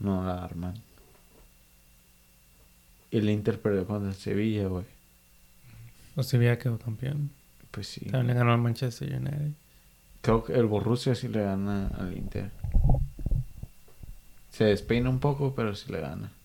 [0.01, 0.74] no la arman.
[3.12, 4.84] Y el Inter perdió contra el Sevilla, güey.
[6.16, 7.30] O Sevilla quedó campeón.
[7.70, 8.00] Pues sí.
[8.06, 9.52] También le ganó al Manchester United.
[10.22, 12.50] Creo que el Borussia sí le gana al Inter.
[14.50, 16.32] Se despeina un poco, pero sí le gana.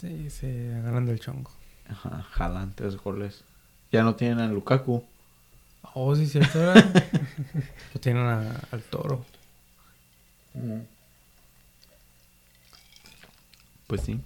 [0.00, 1.50] Sí, se agarran del chongo.
[1.88, 3.42] Ajá, jalan tres goles.
[3.90, 5.02] Ya no tienen a Lukaku.
[5.94, 6.58] Oh, sí, cierto.
[7.92, 9.24] Pues tienen a- al toro.
[13.86, 14.20] Pues sí.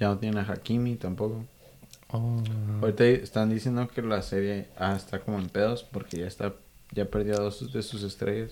[0.00, 1.44] Ya no tienen a Hakimi tampoco.
[2.08, 2.42] Oh,
[2.80, 6.54] Ahorita están diciendo que la serie A está como en pedos porque ya está
[6.92, 8.50] ya perdió a dos de sus estrellas.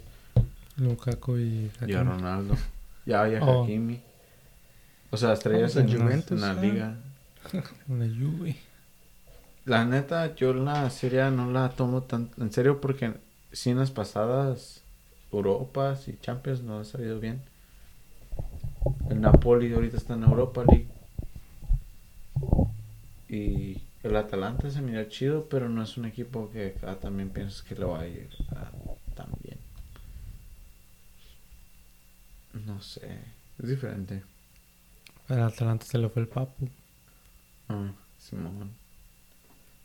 [0.76, 2.02] Lukaku y Y a Hakimi.
[2.04, 2.54] Ronaldo.
[3.04, 3.64] Ya hay a Oh.
[3.64, 4.00] Hakimi.
[5.10, 6.96] O sea, estrellas en, Juventus, en la liga.
[7.88, 8.56] La Juve.
[9.64, 13.14] La neta, yo la serie no la tomo tan en serio porque
[13.52, 14.82] si en las pasadas
[15.32, 17.42] Europas y Champions no ha salido bien.
[19.10, 20.88] El Napoli ahorita está en Europa League.
[23.28, 27.62] Y el Atalanta se mira chido, pero no es un equipo que ah, también piensas
[27.62, 28.70] que le va a ir ah,
[29.14, 29.58] tan bien.
[32.66, 33.18] No sé,
[33.58, 34.22] es diferente.
[35.28, 36.68] Al Atalanta se le fue el papu.
[37.68, 38.72] Ah, Simón.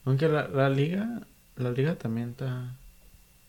[0.06, 1.22] Aunque la, la liga,
[1.58, 2.76] la liga también está,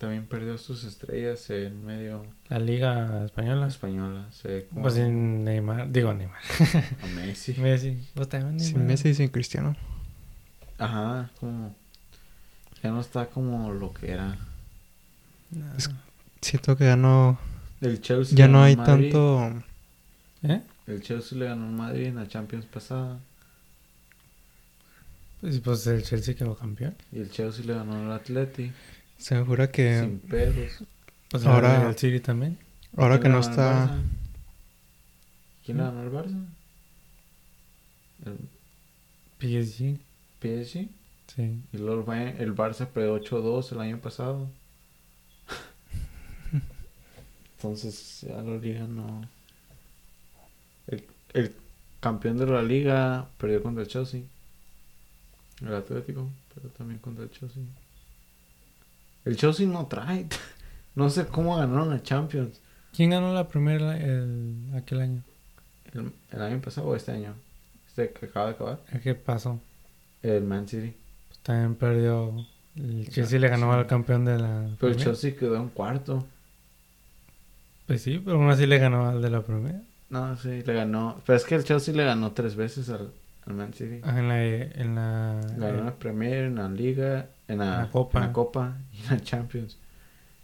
[0.04, 3.66] también perdió sus estrellas en medio La Liga Española.
[3.66, 4.28] española.
[4.32, 5.90] Se como Pues sin Neymar.
[5.90, 6.38] Digo Neymar.
[7.02, 7.54] a Messi.
[7.58, 7.98] Messi.
[8.14, 8.88] Pues también Sin Neymar.
[8.88, 9.76] Messi y sin Cristiano.
[10.78, 11.74] Ajá, como
[12.82, 14.36] ya no está como lo que era.
[15.50, 15.74] No.
[15.76, 15.90] Es-
[16.40, 17.38] Siento que ya no,
[17.80, 19.10] El Chelsea ya no hay Madrid.
[19.12, 19.62] tanto...
[20.42, 20.60] ¿Eh?
[20.86, 23.18] El Chelsea le ganó al Madrid en la Champions pasada
[25.40, 26.94] Pues, pues el Chelsea quedó campeón.
[27.12, 28.72] y el Chelsea le ganó al Atleti
[29.18, 30.84] Se me jura que sin pedos.
[31.30, 32.58] Pues Ahora- ahora el City también.
[32.96, 33.86] ahora ¿Quién que le no está...
[33.86, 34.02] Barça?
[35.64, 36.46] ¿Quién ganó al Barça?
[38.26, 38.38] El
[39.40, 39.98] PSG.
[40.40, 40.88] PSG.
[41.34, 41.60] Sí.
[41.72, 44.48] Y luego el Barça perdió 8-2 el año pasado.
[47.56, 49.26] Entonces ya la liga no.
[50.86, 51.54] El, el
[52.00, 54.20] campeón de la liga perdió contra el Chelsea.
[55.62, 57.62] El Atlético perdió también contra el Chelsea.
[59.24, 60.26] El Chelsea no trae.
[60.96, 62.60] No sé cómo ganaron la Champions.
[62.94, 65.22] ¿Quién ganó la primera el, aquel año?
[65.92, 67.34] El, el año pasado o este año.
[67.88, 68.78] Este que acaba de acabar.
[69.02, 69.60] ¿Qué pasó?
[70.22, 70.94] El Man City.
[71.26, 72.46] Pues también perdió.
[72.76, 73.78] El Chelsea le ganó sí.
[73.80, 74.68] al campeón de la.
[74.78, 74.98] Pero el.
[74.98, 76.24] Chelsea quedó en cuarto.
[77.86, 79.82] Pues sí, pero aún así le ganó al de la primera.
[80.10, 81.20] No, sí, le ganó.
[81.26, 83.10] Pero es que el Chelsea le ganó tres veces al,
[83.46, 84.00] al Man City.
[84.02, 84.44] Ah, en la.
[84.44, 88.18] En la, Ganó en eh, la Premier, en la Liga, en la, La Copa.
[88.20, 89.76] en la Copa y en la Champions.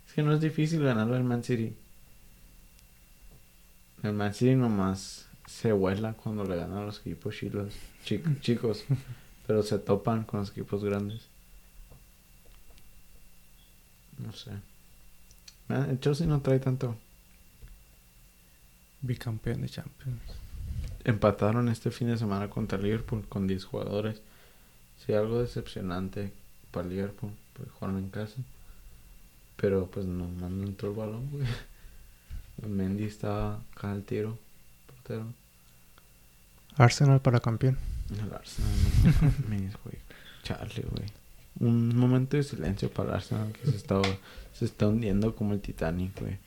[0.06, 1.74] Es que no es difícil ganarlo al Man City.
[4.02, 7.74] El Man City nomás se vuela cuando le ganan los equipos chilos,
[8.04, 8.84] chi- chicos,
[9.46, 11.26] pero se topan con los equipos grandes.
[14.18, 14.50] No sé.
[15.68, 16.96] Ah, El Chelsea no trae tanto.
[19.02, 20.20] bicampeón de Champions.
[21.10, 24.22] Empataron este fin de semana contra Liverpool con 10 jugadores.
[25.04, 26.32] Sí, algo decepcionante
[26.70, 28.36] para Liverpool, porque jugaron en casa.
[29.56, 31.46] Pero pues no, no entró el balón, güey.
[32.68, 34.38] Mendy estaba acá al tiro,
[34.86, 35.26] portero.
[36.76, 37.76] Arsenal para campeón.
[38.12, 38.70] El Arsenal,
[39.84, 39.98] güey.
[40.44, 41.08] Charlie, güey.
[41.58, 44.00] Un momento de silencio para Arsenal que se está,
[44.52, 46.38] se está hundiendo como el Titanic, güey.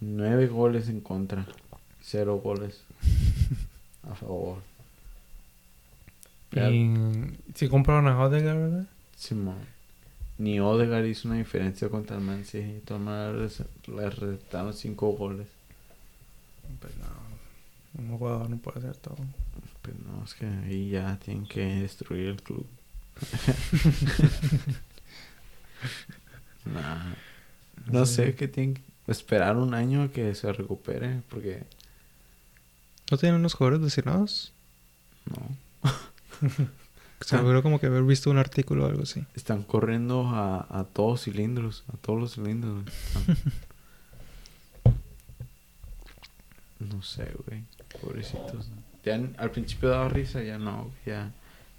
[0.00, 1.46] Nueve goles en contra.
[2.04, 2.82] Cero goles
[4.10, 4.58] a favor.
[6.52, 6.94] Y
[7.54, 8.86] si compraron a Odegaard, ¿verdad?
[9.16, 9.56] Simón.
[10.36, 12.82] Ni Odegaard hizo una diferencia contra el Man City.
[13.86, 15.46] Le retaron cinco goles.
[16.80, 18.02] Pues no.
[18.02, 19.16] Un jugador no puede hacer todo.
[19.80, 22.66] Pues no, es que ahí ya tienen que destruir el club.
[26.64, 27.12] Nah.
[27.92, 31.20] No sé, que tienen que esperar un año a que se recupere.
[31.28, 31.64] Porque
[33.14, 34.52] ¿No tienen unos jugadores lesionados?
[35.26, 35.88] No.
[37.20, 39.24] Se me como que haber visto un artículo o algo así.
[39.36, 41.84] Están corriendo a, a todos cilindros.
[41.92, 42.82] A todos los cilindros.
[46.80, 47.62] No sé, güey.
[48.02, 48.68] Pobrecitos.
[49.04, 50.90] Ya al principio daba risa, ya no.
[51.06, 51.30] Ya.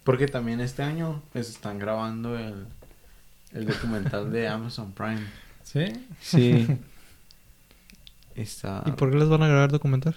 [0.05, 2.65] Porque también este año pues, están grabando el,
[3.51, 5.27] el documental de Amazon Prime.
[5.63, 5.91] ¿Sí?
[6.21, 6.65] Sí.
[8.35, 8.83] Está.
[8.85, 10.15] ¿Y por qué les van a grabar documental?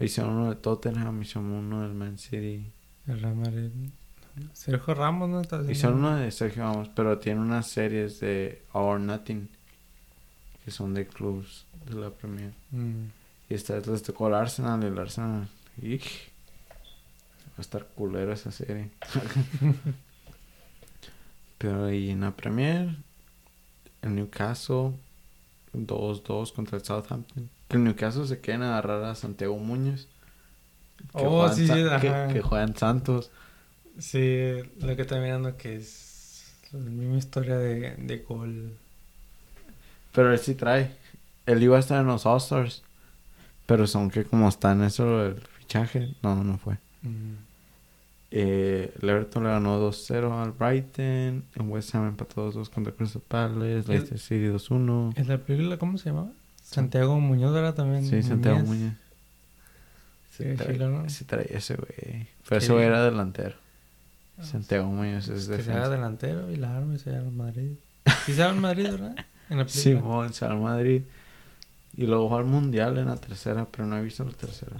[0.00, 2.70] Hicieron uno de Tottenham, hicieron uno del Man City.
[3.06, 3.70] El Real Madrid.
[4.52, 5.40] Sergio Ramos, ¿no?
[5.40, 9.48] Está Hicieron uno de Sergio Ramos, pero tiene unas series de All Nothing.
[10.64, 12.52] Que son de clubs de la Premier.
[12.70, 13.04] Mm.
[13.48, 15.48] Y esta vez les tocó el Arsenal y el Arsenal.
[15.80, 16.02] ¡ij!
[17.50, 18.90] Va a estar culero esa serie.
[21.58, 22.96] Pero ahí en la Premier,
[24.02, 24.92] el Newcastle
[25.72, 27.48] 2-2 contra el Southampton.
[27.74, 30.06] Que el Newcastle se quieren agarrar a Santiago Muñoz.
[31.16, 32.28] Que Oh, juega en sí, sí, que, ajá.
[32.28, 33.30] que juega en Santos.
[33.98, 34.50] Sí,
[34.80, 38.76] lo que estoy mirando que es la misma historia de, de gol.
[40.12, 40.90] Pero él sí trae.
[41.46, 42.82] Él iba a estar en los All-Stars.
[43.66, 46.74] Pero son que como está en eso el fichaje, no, no fue.
[47.02, 47.34] Mm.
[48.30, 51.44] Eh, el Everton le ganó 2-0 al Brighton.
[51.54, 53.84] En West Ham empató 2-2 contra Crystal Palace.
[53.88, 55.14] Leicester City 2-1.
[55.16, 56.30] ¿En la película cómo se llamaba?
[56.64, 58.04] Santiago Muñoz era también.
[58.08, 58.68] Sí, Santiago Muñoz.
[58.78, 58.94] Muñoz.
[60.36, 61.26] Sí, Se trae, sí, ¿no?
[61.26, 62.28] trae ese güey.
[62.48, 62.64] Pero Sí.
[62.66, 63.54] ese güey era delantero.
[64.38, 65.88] Ah, Santiago Muñoz es Que se haga defensa.
[65.90, 67.72] delantero y la arma y se al Madrid.
[68.26, 69.14] Sí se al Madrid, ¿verdad?
[69.50, 69.68] En la.
[69.68, 71.02] Simón, se al Madrid.
[71.96, 74.76] Y luego fue al Mundial en la tercera, pero no he visto la tercera.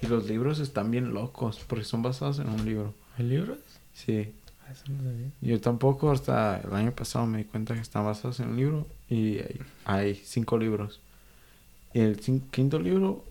[0.00, 2.94] Y los libros están bien locos, porque son basados en un libro.
[3.18, 3.58] ¿Hay libros?
[3.92, 4.32] Sí.
[4.70, 5.30] Eso no sabía.
[5.40, 8.86] Yo tampoco hasta el año pasado me di cuenta que están basados en un libro
[9.08, 11.00] y hay, hay cinco libros.
[11.92, 12.18] Y el
[12.50, 13.24] quinto libro,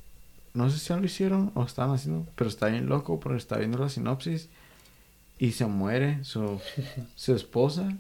[0.54, 3.58] no sé si ya lo hicieron o estaban haciendo, pero está bien loco porque está
[3.58, 4.50] viendo la sinopsis
[5.38, 6.60] y se muere su,
[7.16, 7.96] su esposa.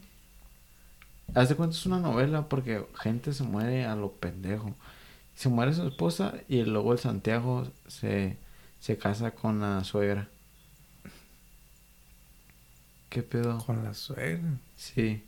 [1.33, 4.75] Haz de cuenta es una novela porque gente se muere a lo pendejo.
[5.35, 8.37] Se muere su esposa y luego el Santiago se,
[8.79, 10.27] se casa con la suegra.
[13.09, 13.57] ¿Qué pedo?
[13.65, 14.59] Con la suegra.
[14.77, 15.23] Sí,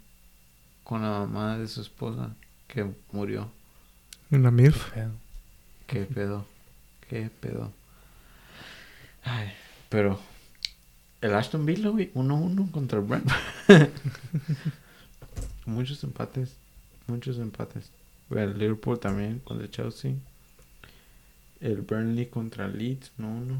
[0.83, 2.35] con la mamá de su esposa
[2.67, 3.51] que murió.
[4.29, 5.11] En la Qué pedo.
[5.87, 6.45] ¿Qué pedo?
[7.09, 7.71] ¿Qué pedo?
[9.23, 9.51] Ay,
[9.89, 10.19] pero
[11.21, 13.39] el Aston Villa, güey, 1-1 contra el Brentford.
[15.65, 16.55] muchos empates,
[17.07, 17.89] muchos empates.
[18.29, 20.13] El Liverpool también contra el Chelsea.
[21.59, 23.59] El Burnley contra el Leeds, 1-1.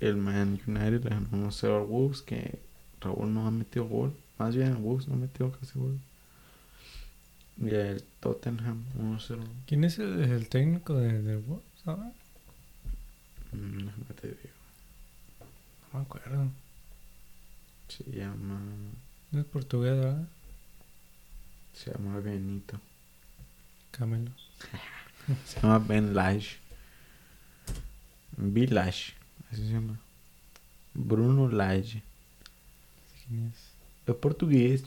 [0.00, 2.67] El Man United le ganó 1-0 al Wolves, que
[3.00, 4.16] Raúl no ha metido gol.
[4.38, 5.98] Más bien Wolves no ha metido casi gol.
[7.60, 9.40] Y el Tottenham 1-0.
[9.66, 12.12] ¿Quién es el, el técnico de, de Wolves ahora?
[13.52, 14.58] Mm, déjame te digo.
[15.92, 16.50] No me acuerdo.
[17.88, 18.60] Se llama.
[19.30, 20.28] No es portugués, ¿verdad?
[21.72, 22.80] Se llama Benito.
[23.90, 24.30] Camelo.
[25.46, 26.56] Se llama Ben Lash.
[28.36, 29.14] Village.
[29.50, 29.98] Así se llama.
[30.94, 32.02] Bruno Lage.
[33.28, 33.54] ¿Quién es?
[34.06, 34.84] Es portugués.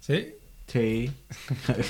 [0.00, 0.34] ¿Sí?
[0.66, 1.10] Sí.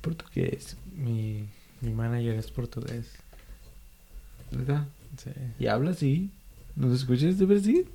[0.00, 0.76] portugués.
[0.94, 1.48] Mi,
[1.80, 3.10] mi manager es portugués.
[4.50, 4.86] ¿Verdad?
[5.22, 5.30] Sí.
[5.58, 6.30] Y habla así.
[6.76, 7.86] ¿Nos escuchas de Brasil?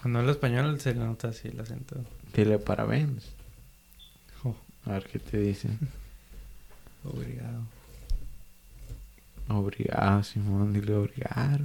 [0.00, 1.96] Cuando habla español se le nota así el acento.
[2.34, 3.24] Dile parabéns.
[4.44, 5.68] Oh, A ver qué te dice.
[7.04, 7.62] obrigado.
[9.48, 11.64] Obrigado, Simón, dile obrigado.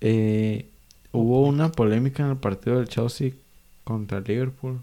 [0.00, 0.68] Eh,
[1.12, 3.32] hubo una polémica en el partido del Chelsea
[3.84, 4.80] contra Liverpool.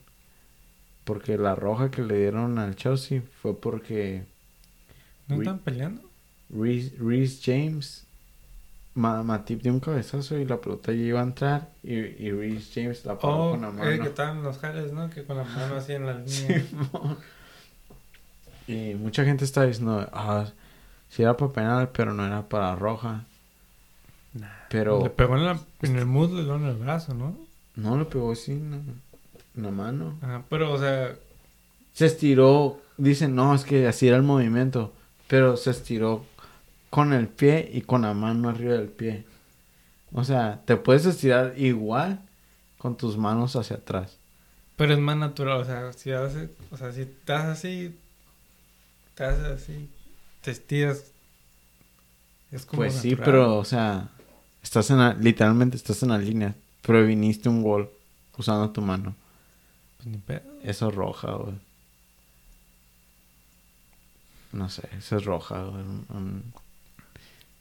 [1.03, 4.23] Porque la roja que le dieron al Chelsea fue porque
[5.27, 6.01] ¿No están peleando?
[6.49, 8.05] Reece James,
[8.95, 11.69] Ma- Matip dio un cabezazo y la pelota ya iba a entrar.
[11.83, 13.91] Y, y Reece James la paró Oh, con la mano.
[13.91, 15.09] eh, que estaban los jales, ¿no?
[15.09, 16.63] Que con la mano así en la línea.
[18.67, 20.47] Y mucha gente está diciendo, ah,
[21.09, 23.25] si era para penal, pero no era para roja.
[24.35, 24.47] Nah.
[24.69, 27.35] Pero- Le pegó en, la, en el muslo y luego en el brazo, ¿no?
[27.75, 30.17] No le pegó así en la, en la mano.
[30.21, 31.15] Ajá, pero, o sea,
[31.93, 32.81] Se estiró.
[32.97, 34.93] Dicen, no, es que así era el movimiento.
[35.27, 36.25] Pero se estiró
[36.89, 39.25] con el pie y con la mano arriba del pie.
[40.13, 42.21] O sea, te puedes estirar igual
[42.77, 44.17] con tus manos hacia atrás.
[44.77, 45.59] pero es más natural.
[45.61, 47.97] O sea, si haces, o sea, si estás así,
[49.09, 49.89] estás así,
[50.41, 51.11] te estiras.
[52.51, 53.25] Es como Pues sí, natural.
[53.25, 54.09] pero, o sea,
[54.65, 56.55] estás en la, literalmente estás en la línea.
[56.81, 57.89] Previniste un gol
[58.37, 59.15] usando tu mano.
[59.97, 60.41] Pues ni pedo.
[60.63, 61.55] Eso es roja, güey.
[64.51, 65.63] No sé, esa es roja.
[65.63, 65.83] güey,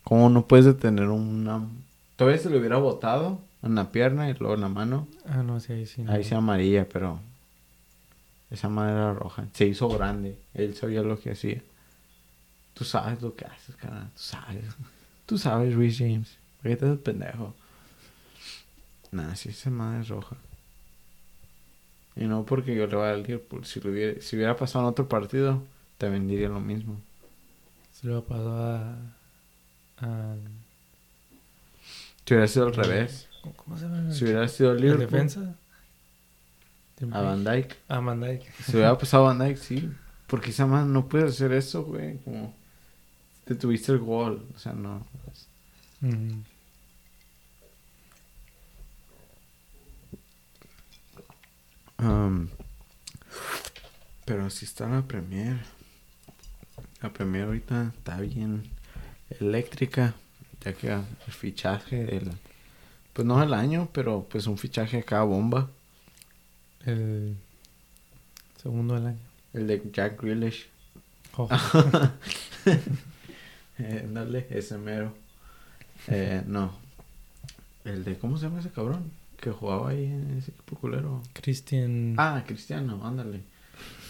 [0.02, 1.66] ¿Cómo no puedes detener una...
[2.16, 5.07] Todavía se le hubiera botado en la pierna y luego en la mano.
[5.26, 6.02] Ah, no, sí, ahí sí.
[6.02, 6.12] no.
[6.12, 7.20] Ahí se amarilla, pero...
[8.50, 9.46] Esa madre era roja.
[9.52, 10.38] Se hizo grande.
[10.55, 11.62] Él sabía lo que hacía.
[12.72, 14.11] Tú sabes lo que haces, cara.
[14.14, 14.64] Tú sabes.
[15.26, 16.43] Tú sabes, Luis James.
[16.64, 17.54] ¿Por qué te haces pendejo?
[19.12, 20.34] Nah, sí, esa madre es roja.
[22.16, 23.66] Y no porque yo le vaya al Liverpool.
[23.66, 25.62] Si, lo hubiera, si hubiera pasado en otro partido,
[25.98, 26.98] también diría lo mismo.
[27.92, 28.96] Se lo pasó a.
[29.98, 30.34] a
[32.24, 33.28] Si hubiera sido al revés.
[33.42, 34.10] ¿cómo- ¿Cómo se llama?
[34.14, 35.06] Si hubiera sido ¿El Liverpool.
[35.10, 35.54] defensa?
[37.12, 37.76] A Van Dyke.
[37.88, 38.50] A Van Dyke.
[38.64, 39.90] Si hubiera pasado a Van Dyke, sí.
[40.28, 42.16] Porque esa madre no puedes hacer eso, güey.
[42.20, 42.54] Como
[43.44, 44.46] te tuviste el gol.
[44.56, 45.06] O sea, no.
[46.02, 46.42] Ujú.
[52.05, 52.48] Um,
[54.26, 55.57] pero si está la Premier.
[57.00, 58.64] La Premier ahorita está bien
[59.40, 60.14] eléctrica.
[60.61, 62.30] Ya que el fichaje del.
[63.12, 65.70] Pues no el año, pero pues un fichaje acá bomba.
[66.84, 67.36] El
[68.62, 69.18] segundo del año.
[69.55, 70.68] El de Jack Grealish.
[71.36, 71.48] Oh,
[73.76, 75.12] Eh, dale, ese mero.
[76.07, 76.72] Eh, no.
[77.84, 78.16] El de.
[78.18, 79.11] ¿Cómo se llama ese cabrón?
[79.41, 81.22] Que jugaba ahí en ese equipo culero.
[81.32, 82.14] Christian.
[82.16, 83.43] Ah, Cristiano, ándale.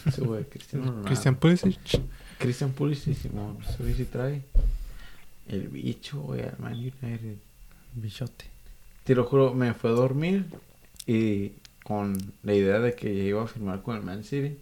[0.07, 1.07] Ese güey, Cristiano Ronaldo.
[1.07, 2.01] Christian Pulisic.
[2.39, 3.59] Christian Pulisic, Simón.
[3.69, 4.43] Ese güey sí trae.
[5.49, 7.37] El bicho, güey, al Man United.
[7.95, 8.47] Bichote.
[9.05, 10.47] Te lo juro, me fue a dormir
[11.07, 11.53] y
[11.85, 14.57] con la idea de que iba a firmar con el Man City.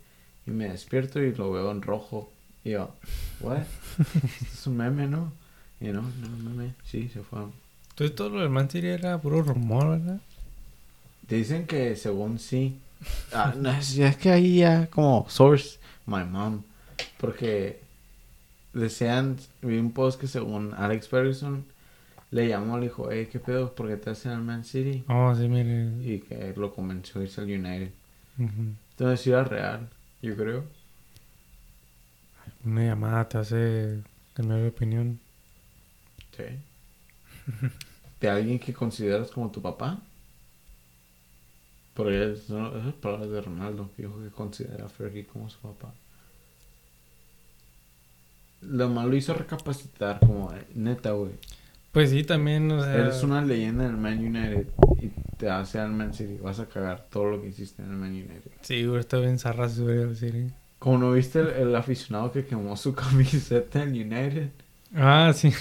[0.46, 2.30] Y me despierto y lo veo en rojo.
[2.64, 2.92] Y yo,
[3.40, 3.62] ¿what?
[4.52, 5.32] Es un meme, ¿no?
[5.80, 6.74] Y no, no, meme.
[6.84, 7.40] Sí, se fue.
[7.90, 10.20] Entonces todo lo del Man City era puro rumor, ¿verdad?
[11.26, 12.78] Te dicen que según sí.
[13.32, 16.62] Ah, no, es, es que ahí ya como source, my mom.
[17.18, 17.80] Porque
[18.72, 21.64] desean, vi un post que según Alex Ferguson
[22.30, 23.74] le llamó, le dijo, hey, ¿qué pedo?
[23.74, 25.04] ¿Por qué te hacen al Man City?
[25.08, 25.92] Oh, sí, mire.
[26.02, 27.90] Y que lo convenció a irse al United.
[28.38, 29.88] Entonces sí era real,
[30.22, 30.64] yo creo.
[32.64, 34.00] Una llamada te hace
[34.34, 35.20] cambiar de opinión.
[36.36, 36.44] Sí.
[38.20, 40.00] ¿De alguien que consideras como tu papá?
[41.94, 45.92] Porque es- esas palabras de Ronaldo, que dijo que considera a Fergie como su papá.
[48.62, 51.32] Lo malo lo hizo recapacitar, como eh, neta, güey.
[51.90, 52.94] Pues sí, también, o sea...
[52.94, 54.66] Eres una leyenda en el Man United
[55.02, 56.38] y te hace al Man City.
[56.40, 58.50] Vas a cagar todo lo que hiciste en el Man United.
[58.62, 60.46] Sí, güey, está bien zarra al City.
[60.78, 64.48] Como no viste el, el aficionado que quemó su camiseta en United.
[64.94, 65.52] Ah, sí.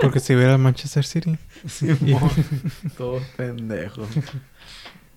[0.00, 1.36] Porque si hubiera el Manchester City.
[1.66, 2.30] Simón,
[2.96, 4.06] todo pendejo.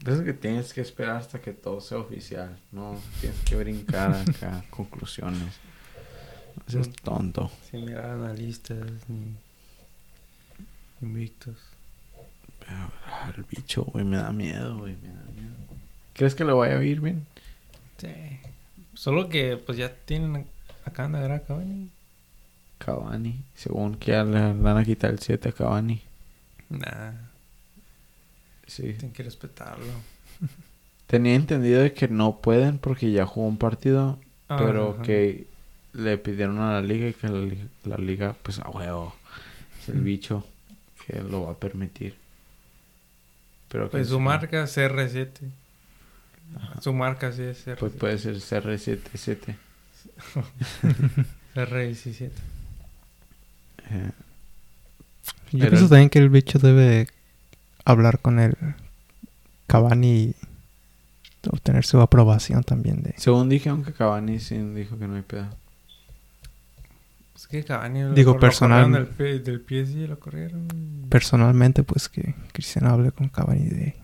[0.06, 2.58] Es que tienes que esperar hasta que todo sea oficial.
[2.72, 5.60] No tienes que brincar acá conclusiones.
[6.56, 7.52] No seas tonto.
[7.70, 9.36] Sin mirar analistas ni
[11.02, 11.58] invictos.
[12.60, 15.56] Pero ah, el bicho, güey, me da miedo, güey, me da miedo.
[16.14, 17.26] ¿Crees que lo vaya a ir bien?
[17.98, 18.40] Sí.
[18.94, 20.48] Solo que, pues ya tienen...
[20.84, 21.90] Acá anda ¿verdad, Cavani.
[22.80, 23.44] Cavani.
[23.56, 26.02] Según que ya le, le van a quitar el 7 a Cavani.
[26.70, 27.14] Nah,
[28.68, 28.84] Sí.
[28.84, 29.86] tienen que respetarlo.
[31.08, 35.04] Tenía entendido de que no pueden porque ya jugó un partido, Ah, pero ajá.
[35.04, 35.46] que
[35.94, 39.14] le pidieron a la liga y que la, li- la liga, pues a huevo,
[39.82, 40.46] es el bicho
[41.06, 42.16] que lo va a permitir.
[43.70, 45.30] Pero que Pues su sí, marca es CR7.
[46.82, 47.78] Su marca sí es CR7.
[47.78, 49.56] Pues puede ser CR77.
[51.56, 52.30] CR17.
[53.90, 54.12] Eh,
[55.52, 57.08] Yo pienso el- también que el bicho debe
[57.86, 58.56] hablar con el
[59.68, 60.36] Cavani y
[61.50, 63.14] obtener su aprobación también de...
[63.18, 65.48] según dije, aunque Cavani sí dijo que no hay pedo.
[67.34, 70.68] Pues que Cavani lo- Digo, lo personal- corrieron Del, del PSG lo corrieron.
[71.10, 73.96] Personalmente, pues que Cristiano hable con Cavani de...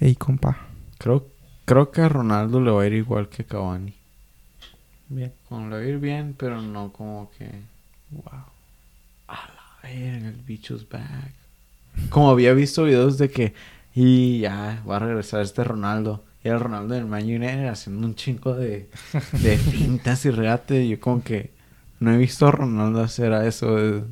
[0.00, 0.56] Ey, compa.
[0.98, 1.26] Creo,
[1.64, 3.94] creo que a Ronaldo le va a ir igual que Cavani.
[5.08, 5.32] Bien.
[5.48, 7.48] Como le va a ir bien, pero no como que...
[8.10, 8.24] Wow.
[9.28, 11.32] A la verga, el bicho's back.
[12.10, 13.54] Como había visto videos de que...
[13.94, 16.24] Y ya, va a regresar este Ronaldo.
[16.44, 18.88] Y el Ronaldo del Man United haciendo un chingo de,
[19.32, 20.86] de fintas y regate.
[20.88, 21.50] Yo como que...
[21.98, 24.04] No he visto a Ronaldo hacer eso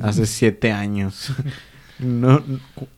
[0.00, 1.32] hace siete años.
[1.98, 2.42] No,
[2.74, 2.88] cu-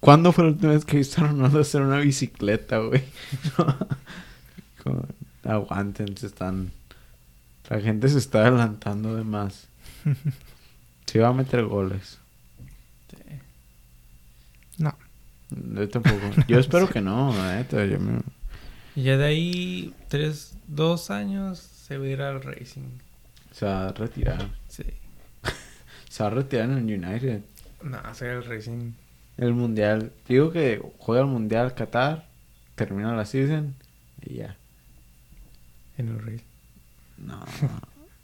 [0.00, 3.04] ¿Cuándo fue la última vez que viste a Ronaldo hacer una bicicleta, güey?
[5.44, 6.70] Aguanten, se están...
[7.68, 9.68] La gente se está adelantando de más.
[11.06, 12.18] Se va a meter goles.
[14.78, 14.94] No.
[15.50, 16.20] Yo tampoco.
[16.46, 17.84] Yo espero que no, la neta.
[17.84, 18.20] Yo me...
[18.94, 22.98] Y ya de ahí, tres, dos años, se va a ir al Racing.
[23.52, 24.48] Se va a retirar.
[24.68, 24.84] Sí.
[26.08, 27.42] Se va a retirar en el United.
[27.82, 28.92] No, hacer el Racing.
[29.36, 30.10] El mundial.
[30.26, 32.26] Digo que juega el mundial Qatar.
[32.74, 33.74] Termina la season.
[34.24, 34.56] Y ya.
[35.96, 36.42] En el Real.
[37.18, 37.44] No.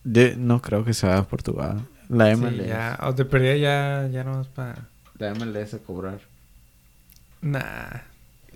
[0.03, 1.87] De- no creo que se vaya a Portugal.
[2.09, 2.57] La MLS.
[2.57, 2.99] Sí, ya.
[3.03, 4.89] O te perdía ya, ya no es para.
[5.19, 6.21] La MLS a cobrar.
[7.45, 8.01] Nah.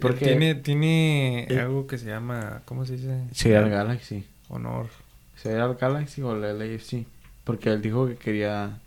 [0.00, 1.60] Porque- tiene, tiene Eh.
[1.60, 2.62] algo que se llama.
[2.64, 3.24] ¿Cómo se dice?
[3.32, 4.24] Se irá al Galaxy.
[4.48, 4.88] Honor.
[5.36, 7.04] ¿Se irá al Galaxy o al LAFC?
[7.44, 8.78] Porque él dijo que quería...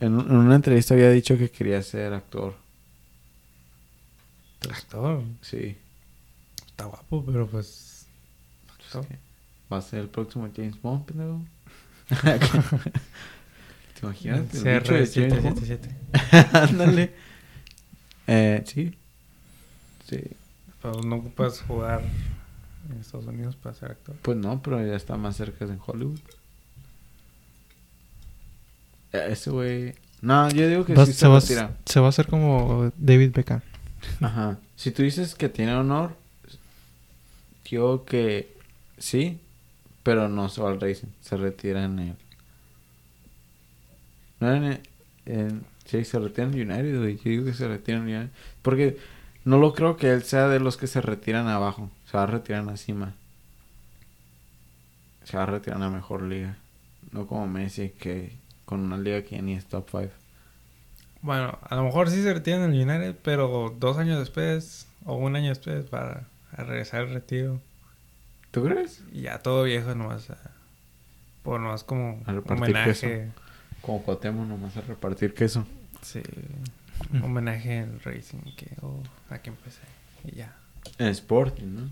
[0.00, 2.54] En, en una entrevista había dicho que quería ser actor.
[4.70, 5.22] Actor.
[5.42, 5.76] Sí.
[6.66, 8.06] Está guapo, pero pues.
[8.66, 9.16] Pues Actor.
[9.72, 11.42] Va a ser el próximo James Bond, pendejo.
[14.00, 14.40] ¿Te imaginas?
[14.40, 14.66] Bond.
[14.66, 15.78] CR777.
[16.70, 17.12] Ándale.
[18.28, 18.94] Eh, sí.
[20.08, 20.20] Sí.
[20.80, 22.02] Pero no ocupas jugar
[22.90, 24.14] en Estados Unidos para ser actor.
[24.22, 26.20] Pues no, pero ya está más cerca en Hollywood.
[29.12, 29.94] Eh, Ese güey...
[30.20, 31.76] No, yo digo que Va- sí se, se, va, a- retira.
[31.84, 33.60] se va a hacer como David Beckham.
[34.20, 34.58] Ajá.
[34.76, 36.16] Si tú dices que tiene honor,
[37.64, 38.52] yo que
[38.98, 39.38] sí,
[40.02, 41.08] pero no se va al Racing.
[41.20, 42.14] Se retira en el...
[44.40, 44.80] No en el...
[45.26, 47.16] En, sí, se retira en el United, güey.
[47.16, 48.32] Yo digo que se retira en el United.
[48.62, 48.98] Porque
[49.44, 51.90] no lo creo que él sea de los que se retiran abajo.
[52.10, 53.14] Se va a retirar en la cima.
[55.24, 56.56] Se va a retirar en la mejor liga.
[57.12, 60.08] No como Messi, que con una liga que ya ni es top 5.
[61.22, 65.16] Bueno, a lo mejor sí se retira en el United, pero dos años después o
[65.16, 67.60] un año después para a regresar al retiro.
[68.50, 69.02] ¿Tú crees?
[69.12, 70.30] Y ya todo viejo nomás.
[70.30, 70.36] ah,
[71.42, 73.28] Por nomás como A repartir homenaje.
[73.82, 75.66] Como Cuauhtémoc nomás a repartir queso.
[76.02, 76.22] Sí.
[77.22, 78.38] Homenaje al Racing.
[78.56, 79.80] Que, oh, aquí empecé.
[80.24, 80.56] Y ya.
[80.98, 81.90] En Sporting, ¿no?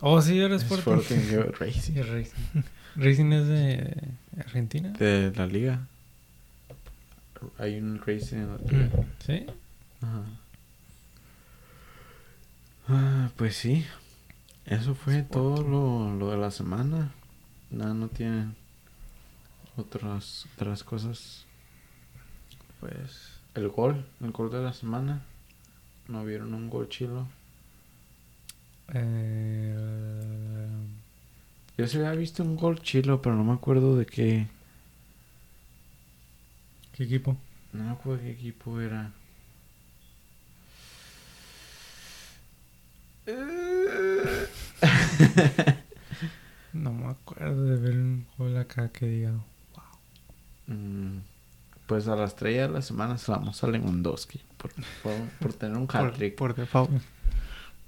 [0.00, 0.92] Oh, sí, era Sporting.
[0.92, 1.80] Sporting, yo Racing.
[1.94, 2.62] Sí, Racing.
[2.96, 4.90] Racing es de Argentina.
[4.90, 5.86] De la liga.
[7.58, 8.90] Hay un Racing en la liga.
[9.24, 9.46] Sí.
[10.00, 10.22] Ajá.
[12.88, 13.84] Ah, pues sí.
[14.66, 17.12] Eso fue todo lo, lo de la semana.
[17.70, 18.54] Nada, no tienen
[19.76, 21.46] otras, otras cosas.
[22.80, 23.31] Pues.
[23.54, 25.22] El gol, el gol de la semana.
[26.08, 27.28] ¿No vieron un gol chilo?
[28.94, 29.74] Eh,
[31.76, 34.46] Yo sí había visto un gol chilo, pero no me acuerdo de qué.
[36.92, 37.36] ¿Qué equipo?
[37.72, 39.12] No me acuerdo qué equipo era.
[46.72, 49.32] No me acuerdo de ver un gol acá que diga.
[50.68, 51.20] Mm,
[51.92, 54.72] Pues a la estrella de la semana se la vamos a Lewandowski por,
[55.02, 56.36] por, por tener un hat-trick.
[56.36, 56.90] por default.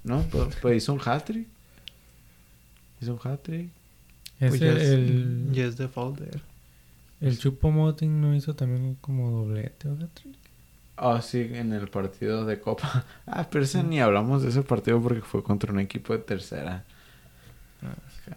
[0.03, 0.21] ¿No?
[0.29, 1.47] Pues, pues hizo un hat-trick.
[3.01, 3.67] Hizo un hat-trick.
[4.39, 6.41] Es Pues el, ya es- el, ya es default de él.
[7.21, 10.35] el Chupo Moting no hizo también como doblete o hat-trick?
[10.97, 13.05] Ah, sí, en el partido de Copa.
[13.25, 16.83] Ah, pero ese ni hablamos de ese partido porque fue contra un equipo de tercera.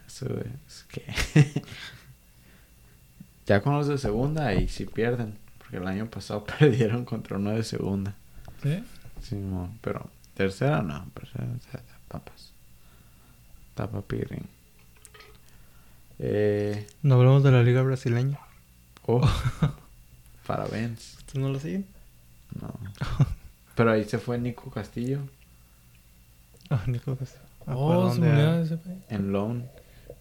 [0.07, 0.29] Eso
[0.67, 1.05] es que...
[3.47, 5.35] ya con los de segunda, ahí sí pierden.
[5.69, 8.15] Porque el año pasado perdieron contra uno de segunda.
[8.63, 8.83] ¿Sí?
[9.21, 9.37] Sí,
[9.83, 11.47] pero tercera no, tercera
[12.09, 12.53] papas.
[13.75, 14.47] Tapa pirín.
[16.19, 18.39] Eh, No hablamos de la liga brasileña.
[19.07, 19.21] oh,
[20.47, 21.17] parabéns.
[21.19, 21.87] ¿Ustedes no lo siguen?
[22.61, 22.73] No.
[23.77, 25.21] Pero ahí se fue Nico Castillo
[26.71, 27.43] Ah, Nico Castillo.
[27.61, 29.69] Ah, ¿para Oh, se en loan.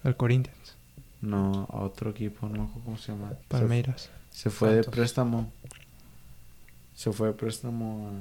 [0.04, 0.76] Al Corinthians.
[1.22, 3.30] No, a otro equipo, no me acuerdo cómo se llama.
[3.32, 4.10] Se- Palmeiras.
[4.38, 5.52] Se, fue de préstamo.
[6.94, 8.12] Se fue de préstamo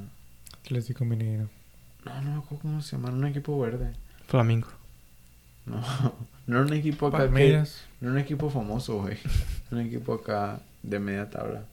[0.62, 1.50] Atlético Mineiro.
[2.06, 2.08] a...
[2.08, 3.10] No, no me acuerdo cómo se llama.
[3.10, 3.92] Un equipo verde.
[4.26, 4.68] Flamingo.
[5.66, 5.76] No,
[6.46, 7.24] no era un equipo acá que...
[7.24, 7.84] Palmeiras.
[8.00, 9.18] No era un equipo famoso, güey.
[9.70, 11.66] Un equipo acá de media tabla.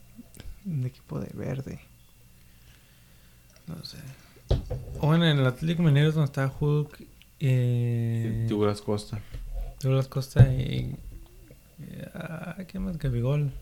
[0.66, 1.80] Un equipo de verde.
[3.68, 3.98] No sé.
[5.00, 7.02] O en el Atlético Mineiro es donde está Hulk.
[7.40, 9.22] Eh, Douglas Costa.
[9.82, 10.98] Douglas Costa y.
[11.80, 12.98] eh, ah, ¿Qué más?
[12.98, 13.54] Gabigol.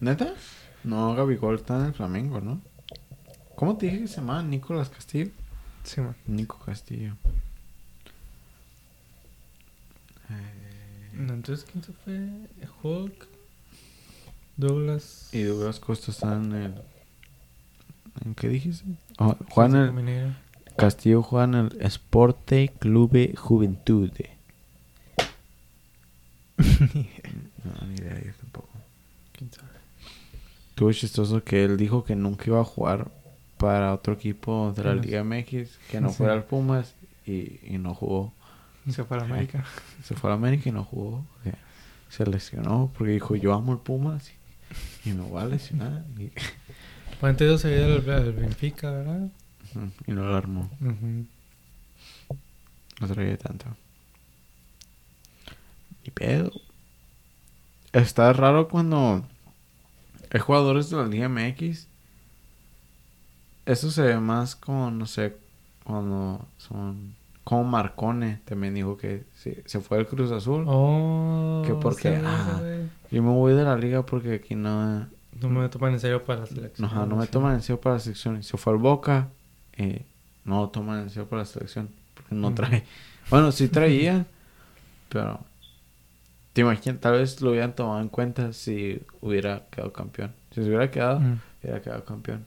[0.00, 0.34] ¿Neta?
[0.82, 2.60] No, Gabigol está en el Flamengo, ¿no?
[3.56, 4.42] ¿Cómo te dije que se llamaba?
[4.42, 5.30] Nicolás Castillo.
[5.84, 6.16] Sí, man.
[6.26, 7.14] Nico Castillo.
[10.30, 12.28] Eh, No, entonces, ¿quién se fue?
[12.82, 13.28] Hulk.
[14.56, 15.28] Douglas.
[15.32, 16.74] Y Douglas Costa está en el...
[18.24, 18.84] ¿En qué dijiste?
[19.18, 19.64] Oh, Atlético
[20.00, 20.36] el...
[20.76, 24.30] Castillo juega en el Esporte Clube Juventude.
[27.64, 28.32] No, ni idea, yo.
[29.50, 29.68] ¿Quién sabe?
[30.70, 33.10] Estuvo chistoso que él dijo que nunca iba a jugar
[33.58, 34.94] para otro equipo de la.
[34.94, 36.16] Liga MX, que no Sí.
[36.16, 36.94] fuera el Pumas,
[37.26, 38.32] y, y no jugó.
[38.90, 39.64] Se fue a la América.
[40.02, 41.18] Se fue a América y no jugó.
[41.46, 41.54] Ok.
[42.10, 44.30] se lesionó porque dijo, yo amo el Pumas
[45.04, 46.04] y, y me voy a lesionar.
[46.18, 46.30] Y,
[47.20, 49.28] Puente 2 se había al, al Benfica, ¿verdad?
[50.06, 50.70] Y no lo armó.
[50.80, 51.26] Ujú.
[53.00, 53.66] No traía tanto.
[56.04, 56.52] Ni pedo.
[57.92, 59.24] Está raro cuando
[60.34, 61.86] hay jugadores de la Liga MX.
[63.66, 65.36] Eso se ve más como, no sé,
[65.84, 67.14] cuando son...
[67.44, 70.64] Como Marcone también dijo que se, se fue al Cruz Azul.
[70.66, 72.60] Oh, Que porque, ah.
[73.10, 75.06] Yo me voy de la liga porque aquí no...
[75.40, 76.90] No me toman en serio para la selección.
[76.94, 78.42] No, no me toman en serio para la selección.
[78.42, 79.28] Se fue al Boca.
[79.76, 80.04] eh,
[80.44, 81.90] no lo toman en serio para la selección.
[82.14, 82.56] Porque no Ujú.
[82.56, 82.84] trae.
[83.30, 84.24] Bueno, sí traía.
[85.10, 85.40] pero.
[86.54, 90.32] Te imaginas, tal vez lo hubieran tomado en cuenta si hubiera quedado campeón.
[90.54, 91.38] Si se hubiera quedado, Mm.
[91.62, 92.44] hubiera quedado campeón.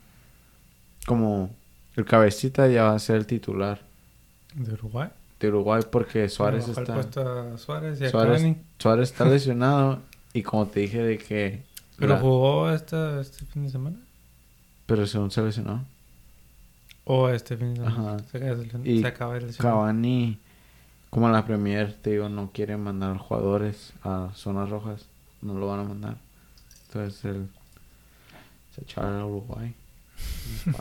[1.06, 1.54] Como
[1.96, 3.80] el cabecita ya va a ser el titular
[4.56, 5.10] De Uruguay.
[5.40, 6.82] de Uruguay porque Suárez está.
[7.00, 8.58] a Suárez y a Suárez, Cavani.
[8.80, 10.00] Suárez está lesionado.
[10.34, 11.64] y como te dije de que.
[11.98, 13.98] Pero la- jugó esta, este fin de semana.
[14.86, 15.84] pero según se lesionó.
[17.06, 18.14] O este fin de semana.
[18.16, 18.20] Ajá.
[18.32, 19.74] Se, acaba se acaba de lesionar.
[19.74, 20.38] Cavani,
[21.18, 25.08] como la Premier, te digo, no quiere mandar jugadores a zonas rojas.
[25.42, 26.18] No lo van a mandar.
[26.86, 27.50] Entonces él
[28.76, 29.74] se echaba a Uruguay.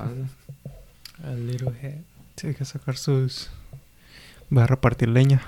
[1.24, 2.00] A little head.
[2.34, 3.48] Tiene que sacar sus...
[4.54, 5.40] Va a repartir leña.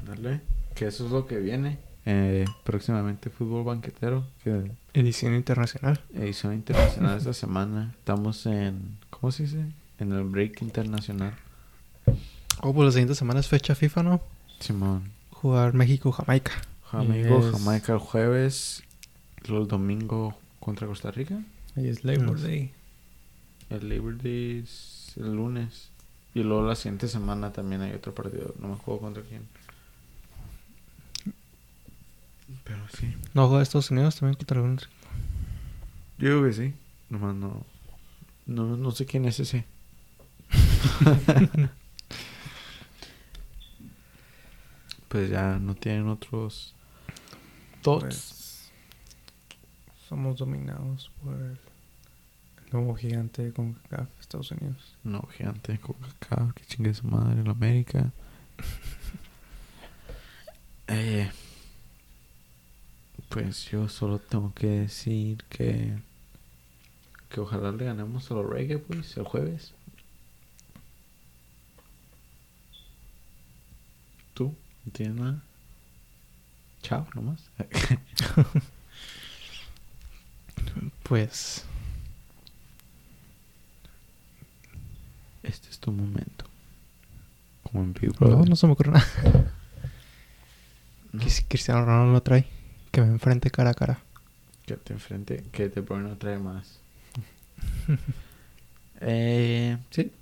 [0.00, 0.42] Ándale.
[0.74, 1.78] Que eso es lo que viene.
[2.04, 4.26] Eh, próximamente fútbol banquetero.
[4.44, 6.02] Que Edición internacional.
[6.12, 7.94] edición internacional esta semana.
[7.98, 8.98] Estamos en.
[9.08, 9.64] ¿Cómo se dice?
[9.98, 11.32] En el break internacional.
[12.60, 14.20] Oh, pues la siguiente semana es fecha FIFA, ¿no?
[14.58, 15.12] Simón.
[15.30, 16.52] Jugar México-Jamaica.
[16.92, 17.52] Yes.
[17.52, 18.82] Jamaica el jueves.
[19.46, 21.40] luego El domingo contra Costa Rica.
[21.76, 22.40] Ahí es Labor.
[22.40, 22.72] Day.
[23.70, 25.90] El Labor Day es el lunes.
[26.34, 28.54] Y luego la siguiente semana también hay otro partido.
[28.60, 29.42] No me juego contra quién.
[32.64, 33.14] Pero sí.
[33.34, 34.78] No juega Estados Unidos también contra un...
[36.18, 36.74] Yo digo que sí.
[37.10, 37.64] Nomás no.
[38.46, 39.64] No, no sé quién es ese.
[45.08, 46.74] pues ya no tienen otros.
[47.82, 48.04] Thoughts.
[48.04, 48.72] Pues,
[50.08, 51.58] somos dominados por el,
[52.72, 54.96] nuevo gigante con CACAF, Estados Unidos.
[55.04, 58.10] No, gigante, Coca-Cola, que chingue su madre en América.
[60.88, 61.30] eh,
[63.28, 65.96] pues yo solo tengo que decir que.
[67.30, 69.74] Que ojalá le ganemos a los Reggae Boys el jueves.
[74.32, 74.54] ¿Tú?
[74.88, 75.42] ¿No tienes nada?
[76.80, 77.50] Chao, nomás.
[81.02, 81.64] Pues...
[85.42, 86.46] Este es tu momento.
[87.64, 89.06] Como en Big No, no se me ocurre nada.
[91.12, 91.20] No.
[91.20, 92.46] Que si Cristiano Ronaldo lo trae.
[92.90, 93.98] Que me enfrente cara a cara.
[94.64, 96.80] Que te enfrente, que De Bruyne no trae más.
[99.00, 100.12] eh, sí,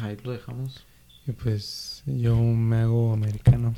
[0.00, 0.84] ahí lo dejamos.
[1.26, 3.74] Y pues yo me hago americano.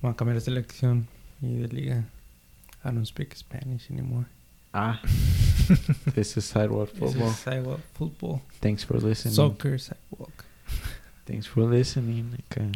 [0.00, 1.06] Voy a cambiar de selección
[1.42, 2.04] y de liga.
[2.84, 4.26] I don't speak Spanish anymore.
[4.72, 5.00] Ah,
[6.14, 7.30] this is Sidewalk This Football.
[7.30, 8.40] is sidewalk football.
[8.60, 9.34] Thanks for listening.
[9.34, 10.44] Soccer sidewalk.
[11.26, 12.36] Thanks for listening.
[12.48, 12.70] acá.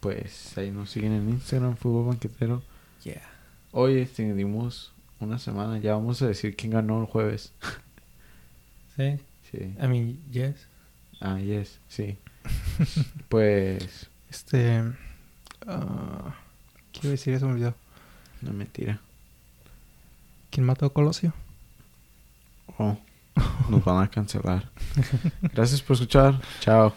[0.00, 2.62] Pues ahí nos siguen en Instagram, Fútbol Banquetero.
[3.02, 3.22] Yeah.
[3.72, 7.52] Hoy extendimos una semana, ya vamos a decir quién ganó el jueves.
[8.96, 9.18] Sí.
[9.50, 9.74] Sí.
[9.82, 10.54] I mean, yes.
[11.26, 12.18] Ah, yes, sí.
[13.30, 14.82] pues, Este...
[16.92, 17.32] ¿Qué iba a decir?
[17.32, 17.74] Eso me olvidó.
[18.42, 19.00] no mentira.
[20.50, 21.32] ¿Quién mató a Colosio?
[22.78, 22.98] Oh,
[23.70, 24.68] nos van a cancelar.
[25.54, 26.38] Gracias por escuchar.
[26.60, 26.94] Chao.